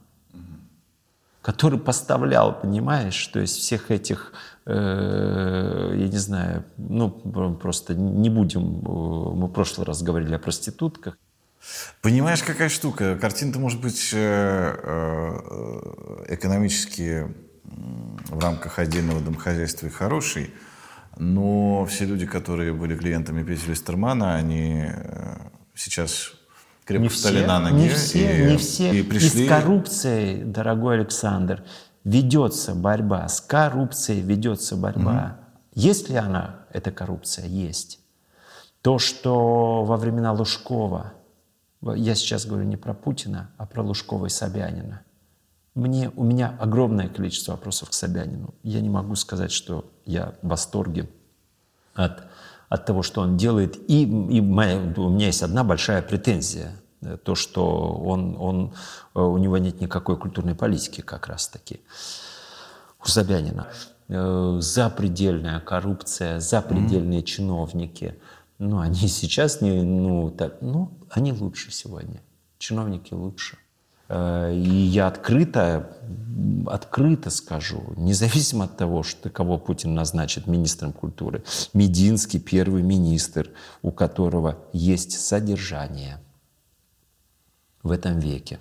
[1.40, 4.32] который поставлял, понимаешь, то есть всех этих,
[4.66, 10.38] э, я не знаю, ну просто не будем, э, мы в прошлый раз говорили о
[10.38, 11.18] проститутках.
[12.00, 13.16] Понимаешь, какая штука?
[13.16, 17.26] Картина-то может быть э, э, экономически
[17.64, 20.52] в рамках отдельного домохозяйства и хороший,
[21.16, 25.36] но все люди, которые были клиентами Петя Листермана, они э,
[25.74, 26.32] сейчас
[26.84, 27.74] крепко не встали все, на ноги.
[27.74, 28.98] Не все, и, не все.
[28.98, 29.44] И пришли...
[29.44, 31.62] И с коррупцией, дорогой Александр,
[32.04, 33.28] ведется борьба.
[33.28, 35.38] С коррупцией ведется борьба.
[35.38, 35.80] Угу.
[35.80, 37.46] Есть ли она, эта коррупция?
[37.46, 38.00] Есть.
[38.80, 41.12] То, что во времена Лужкова,
[41.82, 45.02] я сейчас говорю не про Путина, а про Лужкова и Собянина–
[45.74, 48.54] мне, у меня огромное количество вопросов к Собянину.
[48.62, 51.08] Я не могу сказать, что я в восторге
[51.94, 52.24] от,
[52.68, 53.78] от того, что он делает.
[53.88, 56.76] И, и моя, у меня есть одна большая претензия.
[57.24, 58.74] То, что он, он,
[59.14, 61.80] у него нет никакой культурной политики как раз-таки.
[63.02, 63.68] У Собянина.
[64.08, 67.24] Э, запредельная коррупция, запредельные mm-hmm.
[67.24, 68.20] чиновники.
[68.62, 72.22] Ну, они сейчас не, ну, так, ну, они лучше сегодня.
[72.58, 73.58] Чиновники лучше.
[74.08, 75.96] Э, и я открыто,
[76.66, 81.42] открыто скажу, независимо от того, что кого Путин назначит министром культуры,
[81.74, 83.50] Мединский первый министр,
[83.82, 86.20] у которого есть содержание
[87.82, 88.60] в этом веке.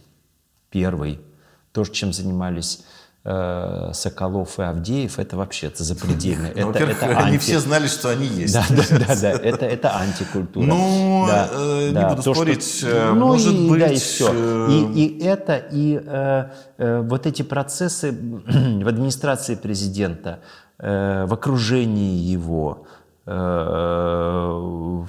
[0.72, 1.22] Первый.
[1.74, 2.84] То, чем занимались
[3.24, 6.50] Соколов и Авдеев, это вообще это запредельно.
[6.56, 7.38] Ну, это, это они анти...
[7.38, 8.54] все знали, что они есть.
[8.54, 9.30] Да, да, да, да.
[9.30, 10.66] Это, это антикультура.
[10.66, 12.10] Ну, да, э, не да.
[12.10, 13.80] буду То, спорить, что, э, ну, может и, быть...
[13.80, 14.32] Да, и все.
[14.34, 14.72] Э...
[14.72, 16.50] И, и это, и э,
[16.80, 18.12] э, вот эти процессы
[18.48, 20.40] в администрации президента,
[20.80, 22.88] э, в окружении его,
[23.28, 25.06] э,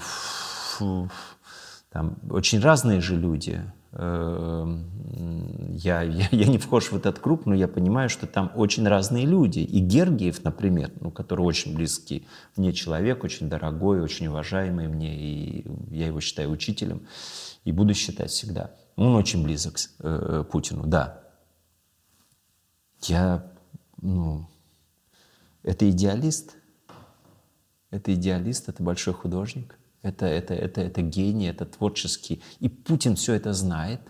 [1.91, 3.63] там очень разные же люди,
[3.95, 5.63] я,
[6.03, 9.61] я, я не вхож в этот круг, но я понимаю, что там очень разные люди.
[9.61, 12.27] И Гергиев, например, ну, который очень близкий
[12.57, 17.07] мне человек, очень дорогой, очень уважаемый мне, и я его считаю учителем,
[17.65, 18.73] и буду считать всегда.
[18.97, 21.23] Он очень близок к э, Путину, да.
[23.03, 23.51] Я,
[24.01, 24.49] ну,
[25.63, 26.57] это идеалист,
[27.91, 29.79] это идеалист, это большой художник.
[30.03, 32.43] Это, это, это, это гений, это творческий.
[32.59, 34.01] И Путин все это знает.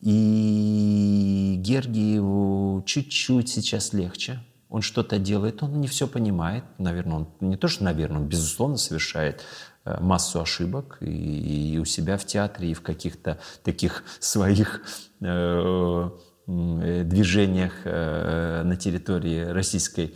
[0.00, 4.40] И Гергиеву чуть-чуть сейчас легче.
[4.68, 6.64] Он что-то делает, он не все понимает.
[6.78, 9.42] Наверное, он не то, что, наверное, он, безусловно, совершает
[9.84, 14.82] э, массу ошибок и, у себя в театре, и в каких-то таких своих
[15.20, 16.10] э,
[16.46, 20.14] э, движениях э, на территории Российской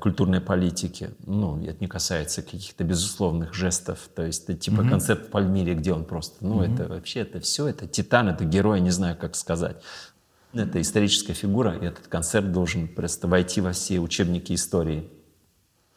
[0.00, 1.10] культурной политики.
[1.26, 4.08] Ну, это не касается каких-то безусловных жестов.
[4.14, 4.90] То есть это типа mm-hmm.
[4.90, 6.44] концерт в Пальмире, где он просто...
[6.44, 6.74] Ну, mm-hmm.
[6.74, 9.76] это вообще, это все, это титан, это герой, не знаю, как сказать.
[10.52, 15.10] Это историческая фигура, и этот концерт должен просто войти во все учебники истории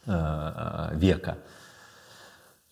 [0.06, 1.38] э, э века.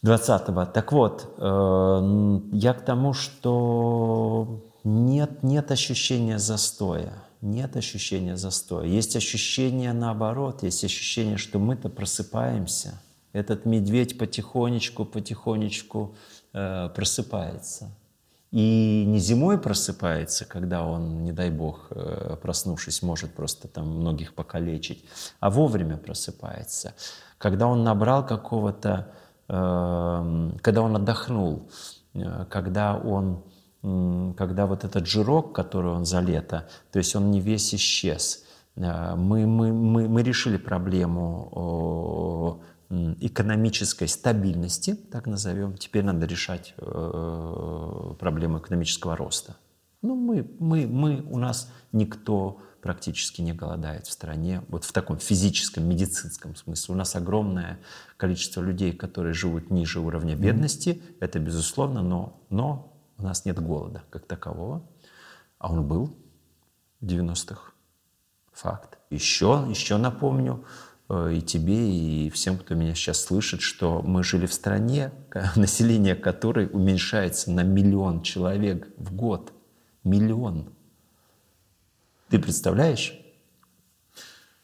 [0.03, 0.65] 20-го.
[0.65, 8.85] Так вот, э, я к тому, что нет, нет ощущения застоя нет ощущения застоя.
[8.85, 13.01] Есть ощущение наоборот, есть ощущение, что мы-то просыпаемся.
[13.31, 16.15] Этот медведь потихонечку, потихонечку
[16.53, 17.91] э, просыпается.
[18.51, 24.33] И не зимой просыпается, когда он, не дай бог, э, проснувшись, может просто там многих
[24.33, 25.05] покалечить,
[25.39, 26.95] а вовремя просыпается.
[27.37, 29.13] Когда он набрал какого-то,
[29.47, 31.69] э, когда он отдохнул,
[32.15, 33.43] э, когда он
[33.81, 38.43] когда вот этот жирок, который он за лето, то есть он не весь исчез.
[38.75, 45.77] Э, мы, мы, мы, мы решили проблему экономической стабильности, так назовем.
[45.77, 49.55] Теперь надо решать э, проблему экономического роста.
[50.01, 55.19] Ну, мы, мы, мы, у нас никто практически не голодает в стране, вот в таком
[55.19, 56.95] физическом, медицинском смысле.
[56.95, 57.79] У нас огромное
[58.17, 61.17] количество людей, которые живут ниже уровня бедности, mm-hmm.
[61.19, 62.88] это безусловно, но, но
[63.19, 64.81] у нас нет голода как такового,
[65.59, 66.17] а он был
[67.01, 67.73] в 90-х.
[68.53, 68.97] Факт.
[69.09, 70.65] Еще, еще напомню
[71.09, 75.11] э, и тебе, и всем, кто меня сейчас слышит, что мы жили в стране,
[75.55, 79.53] население которой уменьшается на миллион человек в год.
[80.03, 80.73] Миллион.
[82.29, 83.18] Ты представляешь?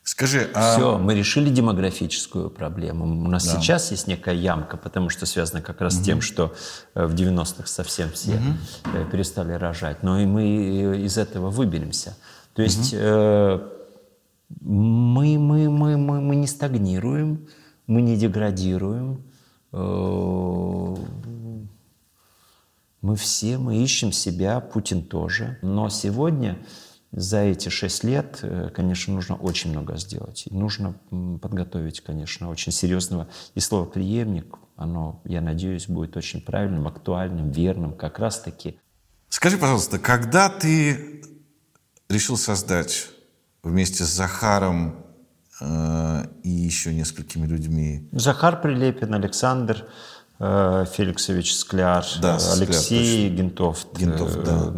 [0.06, 0.76] Скажи, а...
[0.76, 3.06] Все, мы решили демографическую проблему.
[3.06, 3.60] У нас да.
[3.60, 6.04] сейчас есть некая ямка, потому что связано как раз угу.
[6.04, 6.54] с тем, что
[6.94, 9.06] э, в 90-х совсем все угу.
[9.12, 10.04] перестали рожать.
[10.04, 12.16] Но и мы из этого выберемся.
[12.54, 13.02] То есть угу.
[13.02, 13.60] э,
[14.62, 17.48] Мы, мы, мы, мы, мы не стагнируем,
[17.88, 19.24] мы не деградируем.
[19.74, 20.96] Э,
[23.02, 25.58] мы все, мы ищем себя, Путин тоже.
[25.64, 26.60] Но сегодня
[27.16, 30.44] за эти шесть лет, э, конечно, нужно очень много сделать.
[30.48, 30.96] И нужно
[31.42, 33.30] подготовить, конечно, очень серьезного.
[33.54, 38.78] И слово «преемник», оно, я надеюсь, будет очень правильным, актуальным, верным, как раз-таки.
[39.30, 41.24] Скажи, пожалуйста, когда ты
[42.10, 43.08] решил создать
[43.64, 45.06] вместе с Захаром
[45.62, 48.10] э, и еще несколькими людьми?
[48.12, 49.88] Захар Прилепин, Александр
[50.40, 54.72] Феликсович Скляр, Да, Алексей Скляр, Гентов, Гентов, да.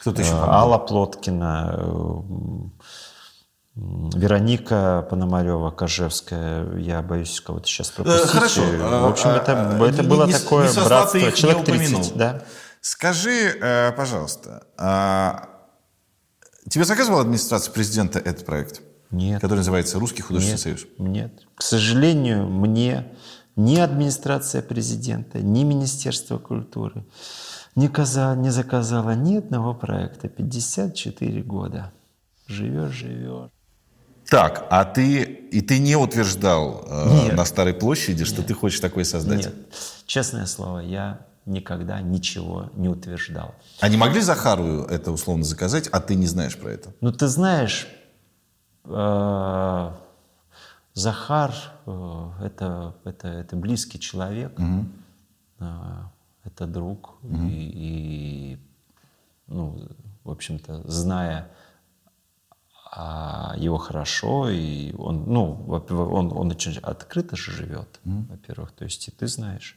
[0.00, 0.52] Кто-то еще э, помню.
[0.52, 2.60] Алла Плоткина, э,
[3.74, 6.76] Вероника Пономарева, Кожевская.
[6.78, 8.30] Я боюсь кого-то сейчас пропустить.
[8.30, 8.62] хорошо.
[8.62, 11.18] В общем, это, а, это не- было не- такое не братство.
[11.18, 12.12] их Человек 30, упомянул.
[12.14, 12.42] да.
[12.80, 15.48] Скажи, э, пожалуйста, а
[16.70, 18.80] тебе заказывала администрация президента этот проект?
[19.10, 19.40] Нет.
[19.40, 20.86] Который называется «Русский художественный Нет, союз».
[20.98, 21.32] нет.
[21.54, 23.06] К сожалению, мне
[23.56, 27.04] ни администрация президента, ни Министерство культуры
[27.76, 30.28] не, каза- не заказала ни одного проекта.
[30.28, 31.92] 54 года.
[32.46, 33.50] Живешь, живешь.
[34.28, 37.36] Так, а ты и ты не утверждал э, Нет.
[37.36, 39.44] на Старой площади, что ты хочешь такое создать?
[39.44, 39.54] Нет.
[40.06, 43.54] Честное слово, я никогда ничего не утверждал.
[43.80, 46.92] А не могли Захару это условно заказать, а ты не знаешь про это?
[47.00, 47.86] Ну, ты знаешь,
[48.84, 49.90] э,
[50.96, 54.58] Захар э, это, это, это близкий человек,
[55.58, 55.64] э,
[56.42, 57.18] это друг.
[57.22, 58.58] И, и,
[59.46, 59.88] ну,
[60.24, 61.50] в общем-то, зная
[63.58, 69.10] его хорошо, и он, ну, он, он очень открыто же живет, во-первых, то есть и
[69.10, 69.76] ты знаешь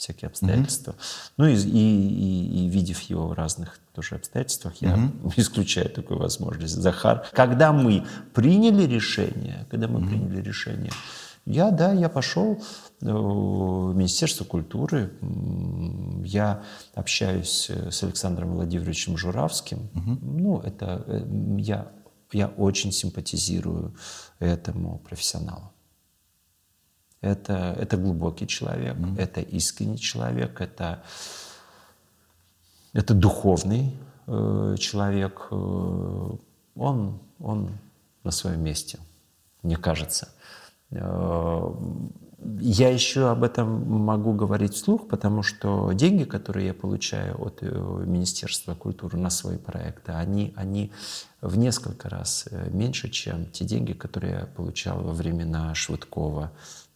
[0.00, 0.94] всякие обстоятельства.
[1.36, 6.74] Ну и, и, и, и видев его в разных тоже обстоятельствах, я исключаю такую возможность.
[6.74, 10.92] Захар, когда мы приняли решение, когда мы приняли решение,
[11.46, 12.62] я, да, я пошел
[13.00, 15.10] э, в Министерство культуры,
[16.24, 16.62] я
[16.94, 19.88] общаюсь э, с Александром Владимировичем Журавским.
[20.22, 21.26] Ну, это э,
[21.58, 21.88] я,
[22.32, 23.94] я очень симпатизирую
[24.38, 25.72] этому профессионалу.
[27.20, 31.02] Это, это глубокий человек, это искренний человек, это,
[32.94, 33.94] это духовный
[34.26, 35.48] э, человек.
[35.50, 36.30] Э,
[36.76, 37.72] он, он
[38.24, 38.98] на своем месте,
[39.62, 40.30] мне кажется.
[40.92, 41.74] Э,
[42.58, 47.66] я еще об этом могу говорить вслух, потому что деньги, которые я получаю от э,
[48.06, 50.90] Министерства культуры на свои проекты, они, они
[51.42, 56.50] в несколько раз меньше, чем те деньги, которые я получал во времена Швыдкова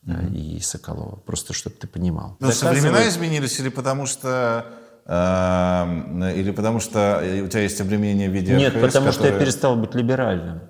[0.07, 1.17] э, и Соколова.
[1.17, 2.37] Просто чтобы ты понимал.
[2.41, 4.67] Что Заказывают- времена изменились или потому что
[5.07, 9.39] э, или потому что у тебя есть обременение в виде Нет, РХС, потому что я
[9.39, 10.61] перестал быть либеральным.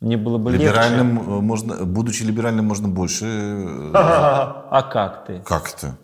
[0.00, 0.66] Мне было бы легче.
[0.66, 3.24] либеральным э, можно, будучи либеральным, можно больше.
[3.24, 5.40] э, А как ты?
[5.40, 5.96] Как это?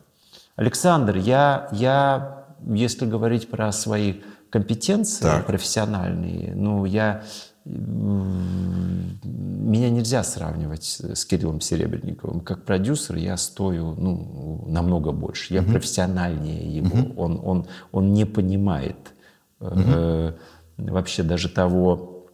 [0.57, 5.47] Александр, я, я, если говорить про свои компетенции Так.
[5.47, 7.23] профессиональные, ну, я...
[7.65, 9.11] Меня
[9.91, 12.41] нельзя сравнивать с Кириллом Серебренниковым.
[12.41, 15.55] Как продюсер я стою ну, намного больше.
[15.55, 17.13] Я профессиональнее его.
[17.17, 19.15] Он, он, он не понимает
[19.61, 20.33] э,
[20.77, 22.27] вообще даже того,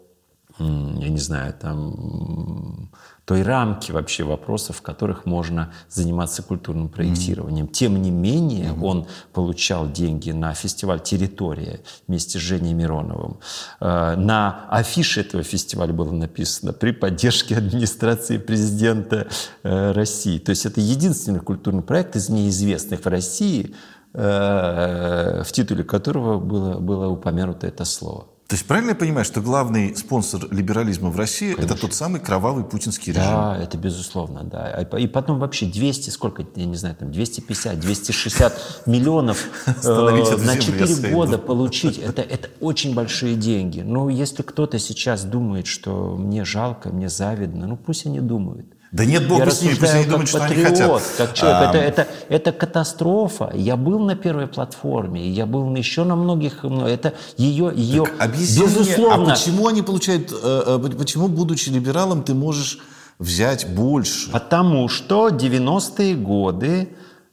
[0.59, 2.91] я не знаю, там,
[3.29, 7.69] той рамки вообще вопросов, в которых можно заниматься культурным проектированием.
[7.69, 13.39] Тем не менее, он получал деньги на фестиваль «Территория» вместе с Женей Мироновым.
[13.81, 19.27] Э, На афише этого фестиваля было написано «При поддержке администрации президента
[19.63, 20.39] э, России».
[20.39, 23.75] То есть это единственный культурный проект из неизвестных в России,
[24.15, 28.27] э, в титуле которого было, было упомянуто это слово.
[28.49, 32.65] То есть правильно я понимаю, что главный спонсор либерализма в России это тот самый кровавый
[32.65, 33.27] путинский режим?
[33.27, 34.87] Да, это безусловно, да.
[34.91, 40.23] А И потом вообще 200, сколько, я не знаю, там 250, 260 миллионов э, на
[40.23, 41.15] землю, 4 я сойду.
[41.15, 43.83] года получить, это, это очень большие деньги.
[43.83, 48.78] Ну, если кто-то сейчас думает, что мне жалко, мне завидно, ну пусть они думают.
[48.91, 51.17] Да нет, бог Я с ними, пусть они думают, что они патриот, хотят.
[51.19, 51.59] как человек.
[51.61, 53.51] А, Это, это, это катастрофа.
[53.55, 56.65] Я был на первой платформе, я был еще на многих.
[56.65, 59.25] Это ее, ее Объясни безусловно.
[59.25, 62.79] мне, а почему они получают, э, э, почему, будучи либералом, ты можешь
[63.19, 64.31] взять больше?
[64.31, 66.89] Потому что 90-е годы,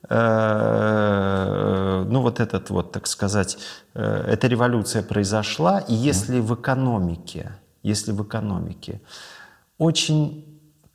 [0.10, 3.58] э, ну вот этот вот, так сказать,
[3.94, 9.00] эта революция произошла, и если в экономике, если в экономике
[9.78, 10.44] очень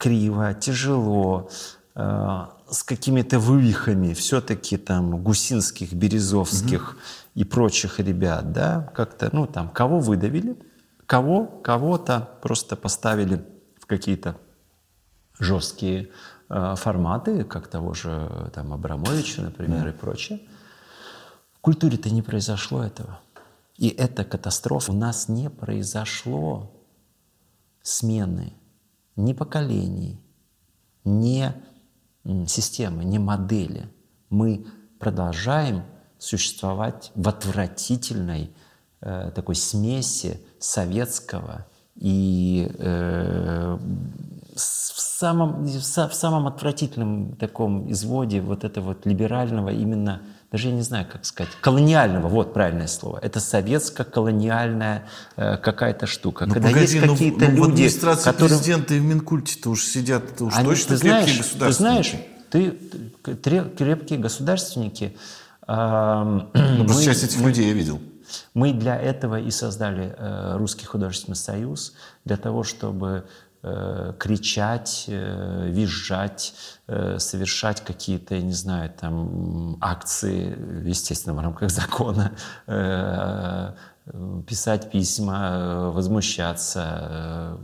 [0.01, 1.51] криво, тяжело,
[1.95, 6.97] э, с какими-то вывихами все-таки там гусинских, березовских
[7.35, 10.57] и прочих ребят, да, как-то, ну там, кого выдавили,
[11.11, 11.45] Кого?
[11.45, 13.45] Кого-то просто поставили
[13.81, 14.37] в какие-то
[15.41, 16.11] жесткие
[16.49, 20.41] э, форматы, как того же там Абрамовича, например, и прочее.
[21.53, 23.19] В культуре-то не произошло этого.
[23.77, 24.93] И эта катастрофа.
[24.93, 26.71] У нас не произошло
[27.83, 28.53] смены
[29.25, 30.21] ни поколений,
[31.05, 31.53] ни
[32.47, 33.89] системы, ни модели.
[34.29, 34.67] Мы
[34.99, 35.85] продолжаем
[36.19, 38.51] существовать в отвратительной
[39.01, 41.67] э, такой смеси советского
[41.97, 43.79] и э,
[44.55, 50.83] в самом, в самом отвратительном таком изводе вот этого вот либерального именно даже я не
[50.83, 53.21] знаю, как сказать, колониального, вот правильное слово.
[53.23, 55.05] Это советско-колониальная
[55.37, 56.47] э, какая-то штука.
[56.47, 58.49] Ну, Когда погоди, есть ну, какие-то ну, люди, в администрации которые...
[58.49, 62.27] президента и в Минкульте-то уж сидят уж Они, точно ты крепкие знаешь, государственники.
[62.51, 62.83] Ты знаешь,
[63.23, 65.17] ты, ты крепкие государственники.
[65.69, 68.01] Э, ну, мы, часть этих мы, людей я видел.
[68.53, 71.95] Мы для этого и создали э, Русский художественный союз,
[72.25, 73.25] для того, чтобы
[73.63, 76.55] кричать, э, визжать,
[76.87, 80.57] э, совершать какие-то, я не знаю, там акции,
[80.89, 82.33] естественно, в рамках закона,
[84.47, 87.59] писать письма, возмущаться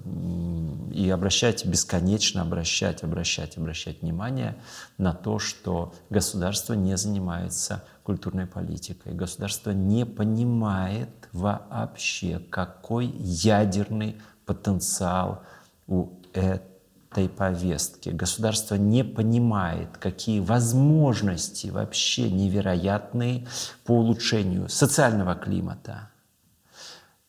[0.93, 4.57] и обращать, бесконечно обращать, обращать, обращать внимание
[4.99, 9.13] на то, что государство не занимается культурной политикой.
[9.15, 15.43] Государство не понимает вообще, какой ядерный потенциал
[15.87, 18.11] у этой повестки.
[18.11, 23.47] Государство не понимает, какие возможности вообще невероятные
[23.84, 26.11] по улучшению социального климата,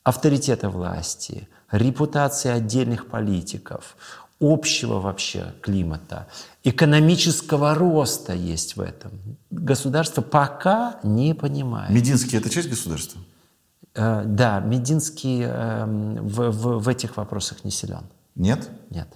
[0.04, 3.96] авторитета власти, репутации отдельных политиков,
[4.40, 6.28] общего вообще климата,
[6.64, 9.12] экономического роста есть в этом.
[9.50, 11.92] Государство пока не понимает.
[11.92, 13.22] Мединский– это часть государства?
[13.96, 18.04] Э, да, Мединский эм, в, в, в этих вопросах не силен.
[18.38, 18.70] Нет?
[18.90, 19.10] Нет.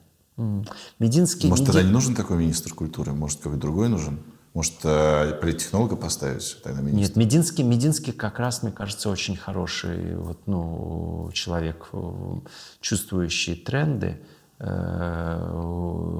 [1.00, 1.50] Мединский...
[1.50, 3.14] Может, тогда не нужен такой министр культуры?
[3.14, 4.20] Может, какой-то другой нужен?
[4.54, 7.00] Может, э, политтехнолога поставить тогда министр?
[7.00, 12.34] Нет, Мединский, Мединский как раз, мне кажется, очень хороший вот, ну, человек, э,
[12.82, 14.20] чувствующий тренды,
[14.60, 15.52] э,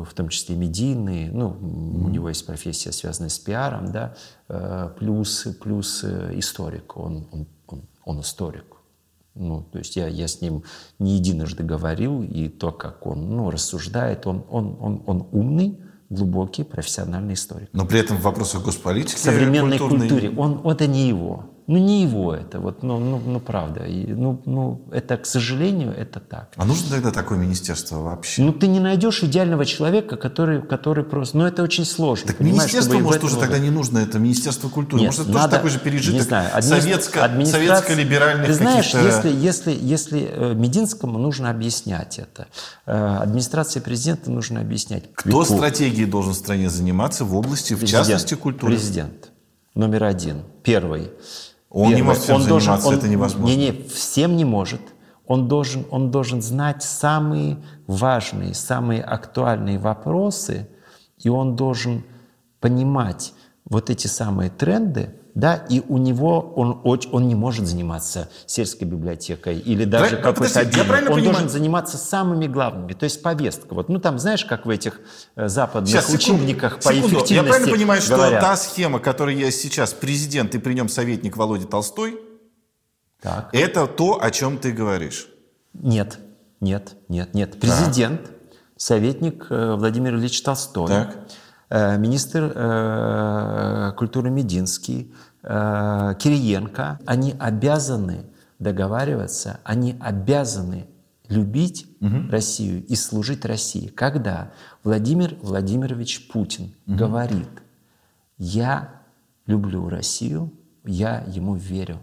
[0.08, 1.30] в том числе медийные.
[1.32, 2.06] Ну, mm-hmm.
[2.06, 4.16] у него есть профессия, связанная с пиаром, да,
[4.98, 6.96] плюс, плюс историк.
[6.96, 8.81] Он, он, он, он историк.
[9.36, 10.64] Ну, то есть я, я с ним
[11.00, 15.80] не единожды говорил, и то, как он ну, рассуждает, он, он, он, он умный,
[16.10, 17.70] глубокий профессиональный историк.
[17.72, 19.16] Но при этом в вопросах госполитики...
[19.16, 20.10] В современной культурной...
[20.10, 21.51] культуре он, это не его.
[21.68, 23.86] Ну, не его это, вот, ну, ну, ну правда.
[23.86, 26.52] И, ну, ну, это, к сожалению, это так.
[26.56, 28.42] А нужно тогда такое министерство вообще?
[28.42, 31.38] Ну, ты не найдешь идеального человека, который, который просто...
[31.38, 32.28] Ну, это очень сложно.
[32.28, 35.02] Так министерство, может, уже тогда не нужно, это Министерство культуры.
[35.02, 36.82] Нет, может, это надо, тоже такой же пережиток не знаю, администра...
[36.82, 42.48] советско, советско-либеральных Ты знаешь, если, если, если э, Мединскому нужно объяснять это,
[42.86, 45.14] э, администрации президента нужно объяснять.
[45.14, 48.74] Кто стратегией должен в стране заниматься в области, в частности, культуры?
[48.74, 49.30] Президент.
[49.76, 50.44] Номер один.
[50.64, 51.12] Первый.
[51.72, 51.96] Он Первое.
[51.96, 53.56] не может всем он заниматься, должен, он, это невозможно.
[53.56, 54.82] Не, не, всем не может.
[55.26, 57.58] Он должен, он должен знать самые
[57.88, 60.70] важные, самые актуальные вопросы,
[61.18, 62.04] и он должен
[62.60, 68.88] понимать вот эти самые тренды, да, и у него он, он не может заниматься сельской
[68.88, 71.00] библиотекой или даже Правильно, какой-то отдельный.
[71.00, 71.24] Он понимаю.
[71.24, 73.74] должен заниматься самыми главными, то есть повестка.
[73.74, 75.00] Вот, ну там знаешь, как в этих
[75.36, 77.08] э, западных сейчас, учебниках по секунду.
[77.08, 78.40] эффективности Я правильно понимаю, говорят?
[78.40, 82.20] что та схема, которая есть сейчас, президент и при нем советник Володя Толстой,
[83.22, 83.50] так.
[83.54, 85.28] это то, о чем ты говоришь?
[85.74, 86.20] Нет,
[86.60, 87.60] нет, нет, нет.
[87.60, 88.34] Президент, так.
[88.76, 90.88] советник э, Владимир Ильич Толстой.
[90.88, 91.18] Так
[91.72, 98.26] министр э, культуры Мединский, э, Кириенко, они обязаны
[98.60, 100.88] договариваться, они обязаны
[101.30, 102.30] любить угу.
[102.30, 103.88] Россию и служить России.
[103.88, 104.52] Когда
[104.84, 106.98] Владимир Владимирович Путин угу.
[106.98, 107.50] говорит,
[108.38, 109.02] я
[109.46, 110.52] люблю Россию,
[110.84, 112.00] я ему верю.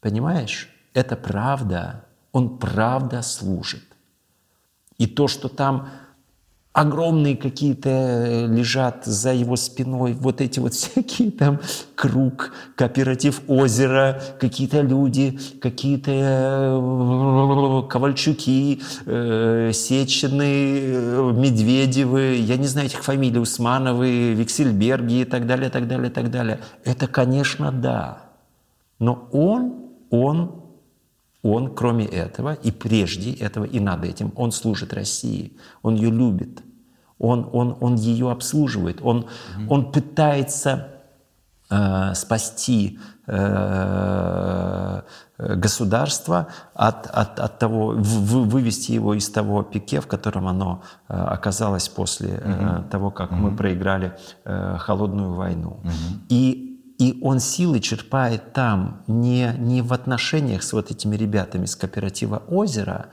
[0.00, 0.68] Понимаешь?
[0.94, 2.04] Это правда.
[2.32, 3.84] Он правда служит.
[4.98, 5.90] И то, что там
[6.76, 11.58] огромные какие-то э, лежат за его спиной, вот эти вот всякие там
[11.94, 23.02] круг, кооператив озера, какие-то люди, какие-то э, Ковальчуки, э, Сечины, Медведевы, я не знаю этих
[23.02, 26.60] фамилий, Усмановы, Виксельберги и так далее, так далее, так далее.
[26.84, 28.18] Это, конечно, да.
[28.98, 29.76] Но он,
[30.10, 30.66] он
[31.42, 35.52] он, кроме этого, и прежде этого, и над этим, он служит России,
[35.82, 36.62] он ее любит,
[37.18, 39.26] он, он, он ее обслуживает, он, угу.
[39.68, 40.88] он пытается
[41.70, 45.00] э, спасти э,
[45.38, 51.14] государство от, от, от того, в, вывести его из того пике, в котором оно э,
[51.14, 52.88] оказалось после mm-hmm.
[52.88, 53.50] того, как mm-hmm.
[53.50, 55.80] мы проиграли э, холодную войну.
[55.82, 56.26] Mm-hmm.
[56.30, 61.76] И, и он силы черпает там не, не в отношениях с вот этими ребятами с
[61.76, 63.06] кооператива «Озеро»,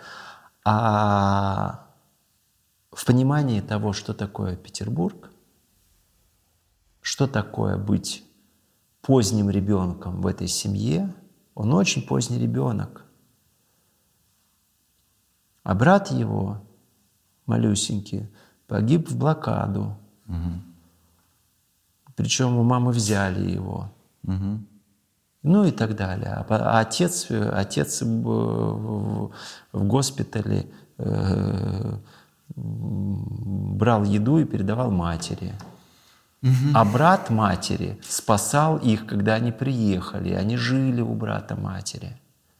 [0.65, 1.82] а
[2.95, 5.31] в понимании того, что такое Петербург,
[7.01, 8.23] что такое быть
[9.01, 11.13] поздним ребенком в этой семье,
[11.55, 13.05] он очень поздний ребенок.
[15.63, 16.61] А брат его,
[17.45, 18.29] малюсенький,
[18.67, 19.97] погиб в блокаду.
[20.27, 20.51] Угу.
[22.15, 23.91] Причем у мамы взяли его.
[24.23, 24.59] Угу.
[25.43, 26.45] Ну и так далее.
[26.47, 29.31] А отец, отец в,
[29.71, 31.97] в госпитале э,
[32.55, 35.53] брал еду и передавал матери.
[36.73, 42.17] А брат матери спасал их, когда они приехали, они жили у брата матери.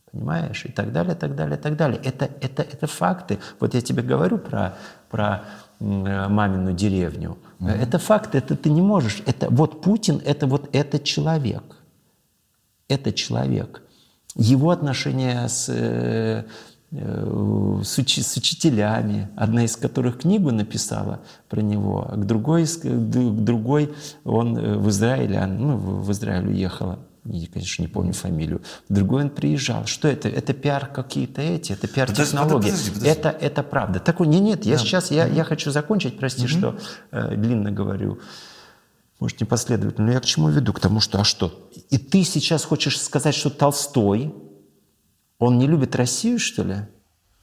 [0.10, 0.64] Понимаешь?
[0.66, 2.00] И так далее, так далее, так далее.
[2.04, 3.40] Это, это, это факты.
[3.60, 4.78] Вот я тебе говорю про,
[5.10, 5.44] про
[5.80, 7.38] мамину деревню.
[7.60, 7.70] Угу.
[7.70, 9.22] Это факты, это ты не можешь.
[9.26, 11.64] Это, вот Путин, это вот этот человек.
[12.88, 13.82] Это человек.
[14.36, 16.44] Его отношения с э, Э,
[16.94, 22.84] с, уч с учителями, одна из которых книгу написала про него, а к другой, к
[22.84, 28.62] другой он э, в Израиле, ну, в Израиль уехала, я, конечно, не помню фамилию.
[28.90, 29.86] Другой он приезжал.
[29.86, 30.28] Что это?
[30.28, 32.70] Это пиар какие-то эти, это пиар-технологии.
[32.70, 33.08] Подожди, подожди.
[33.08, 34.00] Это, это правда.
[34.00, 34.80] Такой, нет, нет, я да.
[34.80, 36.50] сейчас, я, я хочу закончить, прости, угу.
[36.50, 36.80] что
[37.12, 38.20] э, длинно говорю.
[39.20, 40.74] Может, не последовательно, но я к чему веду?
[40.74, 41.70] К тому, что, а что?
[41.90, 44.34] И ты сейчас хочешь сказать, что Толстой,
[45.44, 46.76] он не любит Россию, что ли?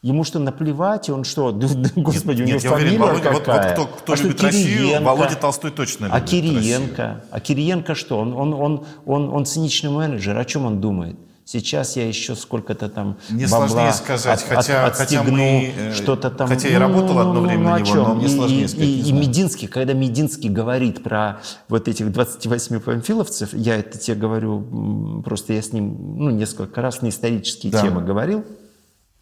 [0.03, 1.11] Ему что, наплевать?
[1.11, 1.53] Он что,
[1.96, 3.76] господи, нет, у него фамилия уверен, Володя, какая?
[3.76, 7.03] Вот, вот кто, кто а любит Россию, Володя Толстой точно любит А Кириенко?
[7.03, 7.22] Россию.
[7.30, 8.18] А Кириенко что?
[8.18, 10.38] Он, он, он, он, он циничный менеджер.
[10.38, 11.16] О чем он думает?
[11.53, 16.30] Сейчас я еще сколько-то там Мне сложнее сказать, от, хотя, от, хотя мы, э, что-то
[16.30, 16.46] там.
[16.46, 18.86] Хотя я работал ну, одно время ну, на него, но мне сложнее и, сказать.
[18.86, 25.22] И, и Мединский, когда Мединский говорит про вот этих 28 памфиловцев, я это тебе говорю,
[25.24, 27.82] просто я с ним ну, несколько раз на исторические да.
[27.82, 28.44] темы говорил,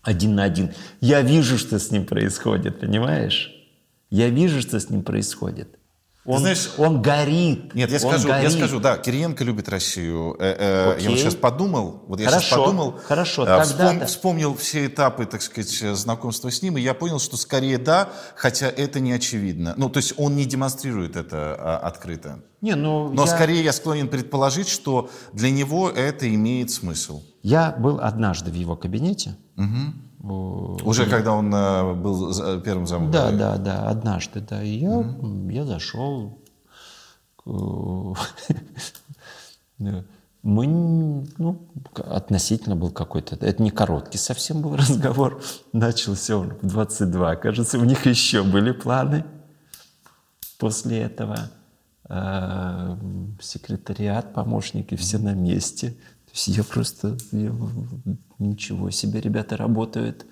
[0.02, 0.74] один на один.
[1.00, 3.54] Я вижу, что с ним происходит, понимаешь?
[4.10, 5.77] Я вижу, что с ним происходит.
[6.28, 7.74] Он, знаешь, он горит.
[7.74, 8.44] Нет, я скажу, горит.
[8.44, 10.36] я скажу, да, Кириенко любит Россию.
[10.38, 14.54] Э, э, я вот сейчас подумал, вот я хорошо, сейчас подумал, хорошо, э, вспом, вспомнил
[14.54, 19.00] все этапы, так сказать, знакомства с ним, и я понял, что скорее да, хотя это
[19.00, 19.72] не очевидно.
[19.78, 22.40] Ну, то есть он не демонстрирует это а, открыто.
[22.60, 23.28] Не, ну, Но я...
[23.28, 27.22] скорее я склонен предположить, что для него это имеет смысл.
[27.42, 29.38] Я был однажды в его кабинете.
[29.56, 31.08] Угу уже и...
[31.08, 33.10] когда он э, был первым замом?
[33.10, 34.62] Да, да, да, однажды, да.
[34.62, 36.38] И я, mm я зашел.
[40.42, 40.66] Мы,
[41.38, 45.42] ну, относительно был какой-то, это не короткий совсем был разговор,
[45.72, 47.36] начался он в 22.
[47.36, 49.24] Кажется, у них еще были планы
[50.58, 51.50] после этого.
[52.08, 52.96] Э,
[53.40, 55.96] секретариат, помощники, все на месте.
[56.46, 57.52] Я просто, я,
[58.38, 60.26] ничего себе, ребята работают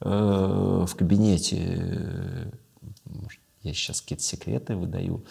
[0.00, 2.52] э, в кабинете.
[3.62, 5.24] Я сейчас какие-то секреты выдаю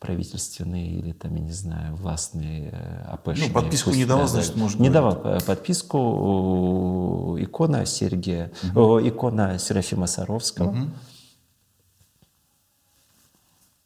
[0.00, 3.48] правительственные или там, я не знаю, властные, э, АПшные.
[3.48, 7.36] Ну, подписку не давал, значит, может Не давал э, подписку.
[7.38, 8.98] Икона Сергия, угу.
[9.06, 10.70] икона Серафима Саровского.
[10.70, 10.90] Угу.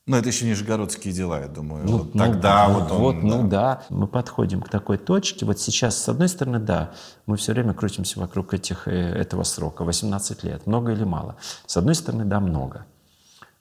[0.05, 1.85] Но это еще нижегородские дела, я думаю.
[1.85, 2.99] Ну, вот тогда ну, вот он...
[3.01, 3.23] Вот, да.
[3.23, 5.47] Ну да, мы подходим к такой точке.
[5.47, 6.93] Вот сейчас, с одной стороны, да,
[7.27, 10.67] мы все время крутимся вокруг этих, э, этого срока, 18 лет.
[10.67, 11.37] Много или мало?
[11.67, 12.85] С одной стороны, да, много.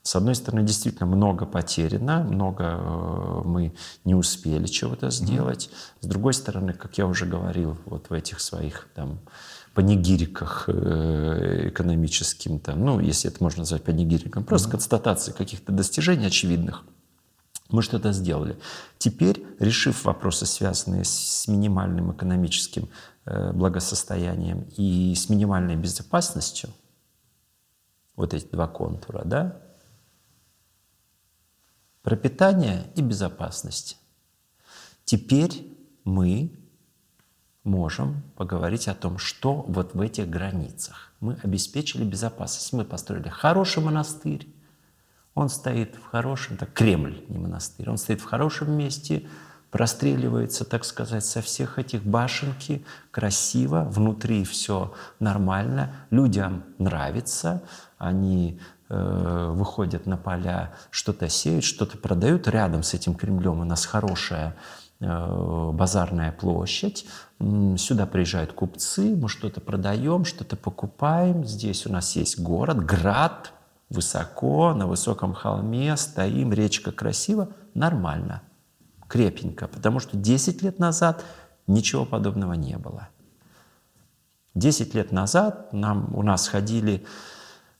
[0.01, 5.69] С одной стороны, действительно много потеряно, много э, мы не успели чего-то сделать.
[5.71, 6.05] Mm-hmm.
[6.05, 9.19] С другой стороны, как я уже говорил, вот в этих своих там
[9.73, 14.71] панигириках э, экономическим, там, ну, если это можно назвать панигириком, просто mm-hmm.
[14.71, 16.83] констатации каких-то достижений очевидных.
[17.69, 18.57] Мы что-то сделали.
[18.97, 22.89] Теперь, решив вопросы, связанные с минимальным экономическим
[23.25, 26.69] э, благосостоянием и с минимальной безопасностью,
[28.17, 29.57] вот эти два контура, да,
[32.01, 33.97] пропитание и безопасность.
[35.05, 35.65] Теперь
[36.03, 36.60] мы
[37.63, 41.11] можем поговорить о том, что вот в этих границах.
[41.19, 42.73] Мы обеспечили безопасность.
[42.73, 44.47] Мы построили хороший монастырь.
[45.33, 49.27] Он стоит в хорошем, так Кремль, не монастырь, он стоит в хорошем месте,
[49.69, 57.63] простреливается, так сказать, со всех этих башенки, красиво, внутри все нормально, людям нравится,
[57.97, 58.59] они
[58.89, 62.49] э, выходят на поля, что-то сеют, что-то продают.
[62.49, 64.57] Рядом с этим Кремлем у нас хорошая
[65.01, 67.05] базарная площадь.
[67.39, 71.43] Сюда приезжают купцы, мы что-то продаем, что-то покупаем.
[71.43, 73.51] Здесь у нас есть город, град,
[73.91, 78.41] высоко, на высоком холме, стоим, речка красиво, нормально,
[79.07, 81.25] крепенько, потому что 10 лет назад
[81.67, 83.09] ничего подобного не было.
[84.55, 87.05] 10 лет назад нам, у нас ходили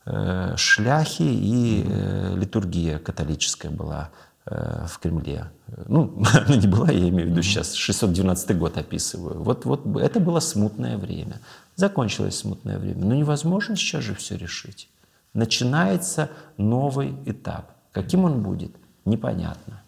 [0.05, 5.51] э, шляхи и э, литургия католическая была э, в Кремле.
[5.87, 9.43] Ну, она не была, я имею в виду сейчас, 612 год описываю.
[9.43, 11.39] Вот, вот это было смутное время.
[11.75, 13.05] Закончилось смутное время.
[13.05, 14.89] Но невозможно сейчас же все решить.
[15.33, 17.71] Начинается новый этап.
[17.91, 18.75] Каким он будет,
[19.05, 19.81] непонятно.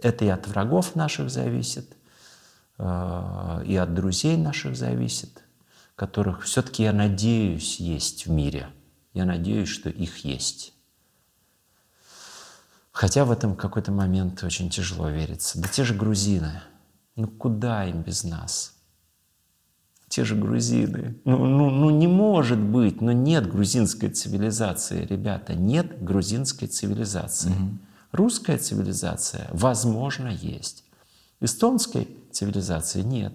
[0.00, 1.96] Это и от врагов наших зависит,
[2.78, 5.42] э, и от друзей наших зависит,
[5.96, 8.68] которых все-таки, я надеюсь, есть в мире.
[9.12, 10.72] Я надеюсь, что их есть.
[12.98, 15.60] Хотя в этом какой-то момент очень тяжело верится.
[15.60, 16.50] Да те же грузины,
[17.14, 18.74] ну куда им без нас?
[20.08, 21.16] те же грузины.
[21.24, 27.50] Ну, ну, ну не может быть, но нет грузинской цивилизации, ребята, нет грузинской цивилизации.
[27.50, 27.78] Угу.
[28.10, 30.82] Русская цивилизация, возможно, есть.
[31.40, 33.34] Эстонской цивилизации нет.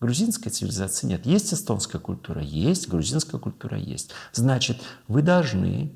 [0.00, 1.24] Грузинской цивилизации нет.
[1.24, 2.42] Есть эстонская культура?
[2.42, 2.88] Есть.
[2.88, 4.10] Грузинская культура есть.
[4.32, 5.92] Значит, вы должны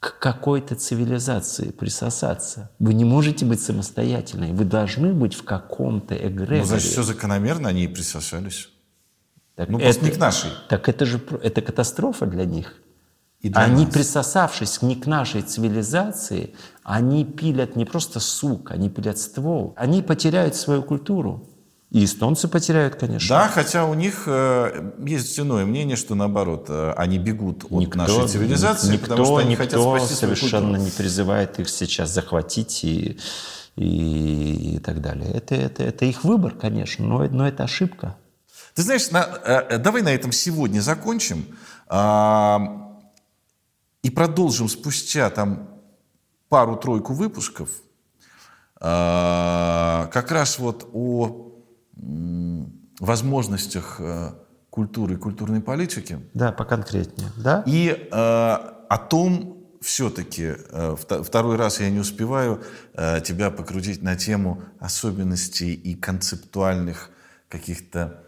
[0.00, 2.70] к какой-то цивилизации присосаться.
[2.78, 4.52] Вы не можете быть самостоятельной.
[4.52, 6.60] Вы должны быть в каком-то эгрегоре.
[6.60, 8.68] Ну, значит, все закономерно, они и присосались.
[9.56, 10.50] Так ну, это, не к нашей.
[10.68, 12.74] Так это же это катастрофа для них.
[13.40, 13.94] И для они, нас.
[13.94, 19.74] присосавшись не к нашей цивилизации, они пилят не просто сук, они пилят ствол.
[19.76, 21.48] Они потеряют свою культуру.
[21.90, 23.28] И эстонцы потеряют, конечно.
[23.28, 27.98] Да, хотя у них э, есть иное мнение, что наоборот, э, они бегут от никто,
[27.98, 32.84] нашей цивилизации, никто, потому что они никто хотят спасти совершенно не призывает их сейчас захватить
[32.84, 33.18] и,
[33.76, 35.30] и, и так далее.
[35.32, 38.16] Это, это, это их выбор, конечно, но, но это ошибка.
[38.74, 41.46] Ты знаешь, на, э, давай на этом сегодня закончим
[41.88, 42.96] а,
[44.02, 45.70] и продолжим спустя там
[46.50, 47.70] пару-тройку выпусков
[48.78, 51.47] а, как раз вот о
[53.00, 54.32] возможностях э,
[54.70, 56.20] культуры и культурной политики.
[56.34, 57.30] Да, поконкретнее.
[57.36, 57.62] Да?
[57.66, 62.62] И э, о том, все-таки э, второй раз я не успеваю
[62.94, 67.10] э, тебя покрутить на тему особенностей и концептуальных
[67.48, 68.22] каких-то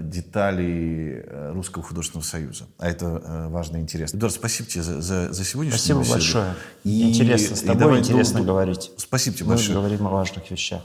[0.00, 2.64] деталей Русского художественного союза.
[2.78, 4.16] А это важно и интересно.
[4.16, 6.14] Эдуард, спасибо тебе за, за, за сегодняшнюю Спасибо беседу.
[6.14, 6.54] большое.
[6.82, 8.90] И, интересно, с тобой и давай, интересно до, говорить.
[8.96, 9.78] Спасибо тебе Мы большое.
[9.78, 10.82] Мы говорим о важных вещах.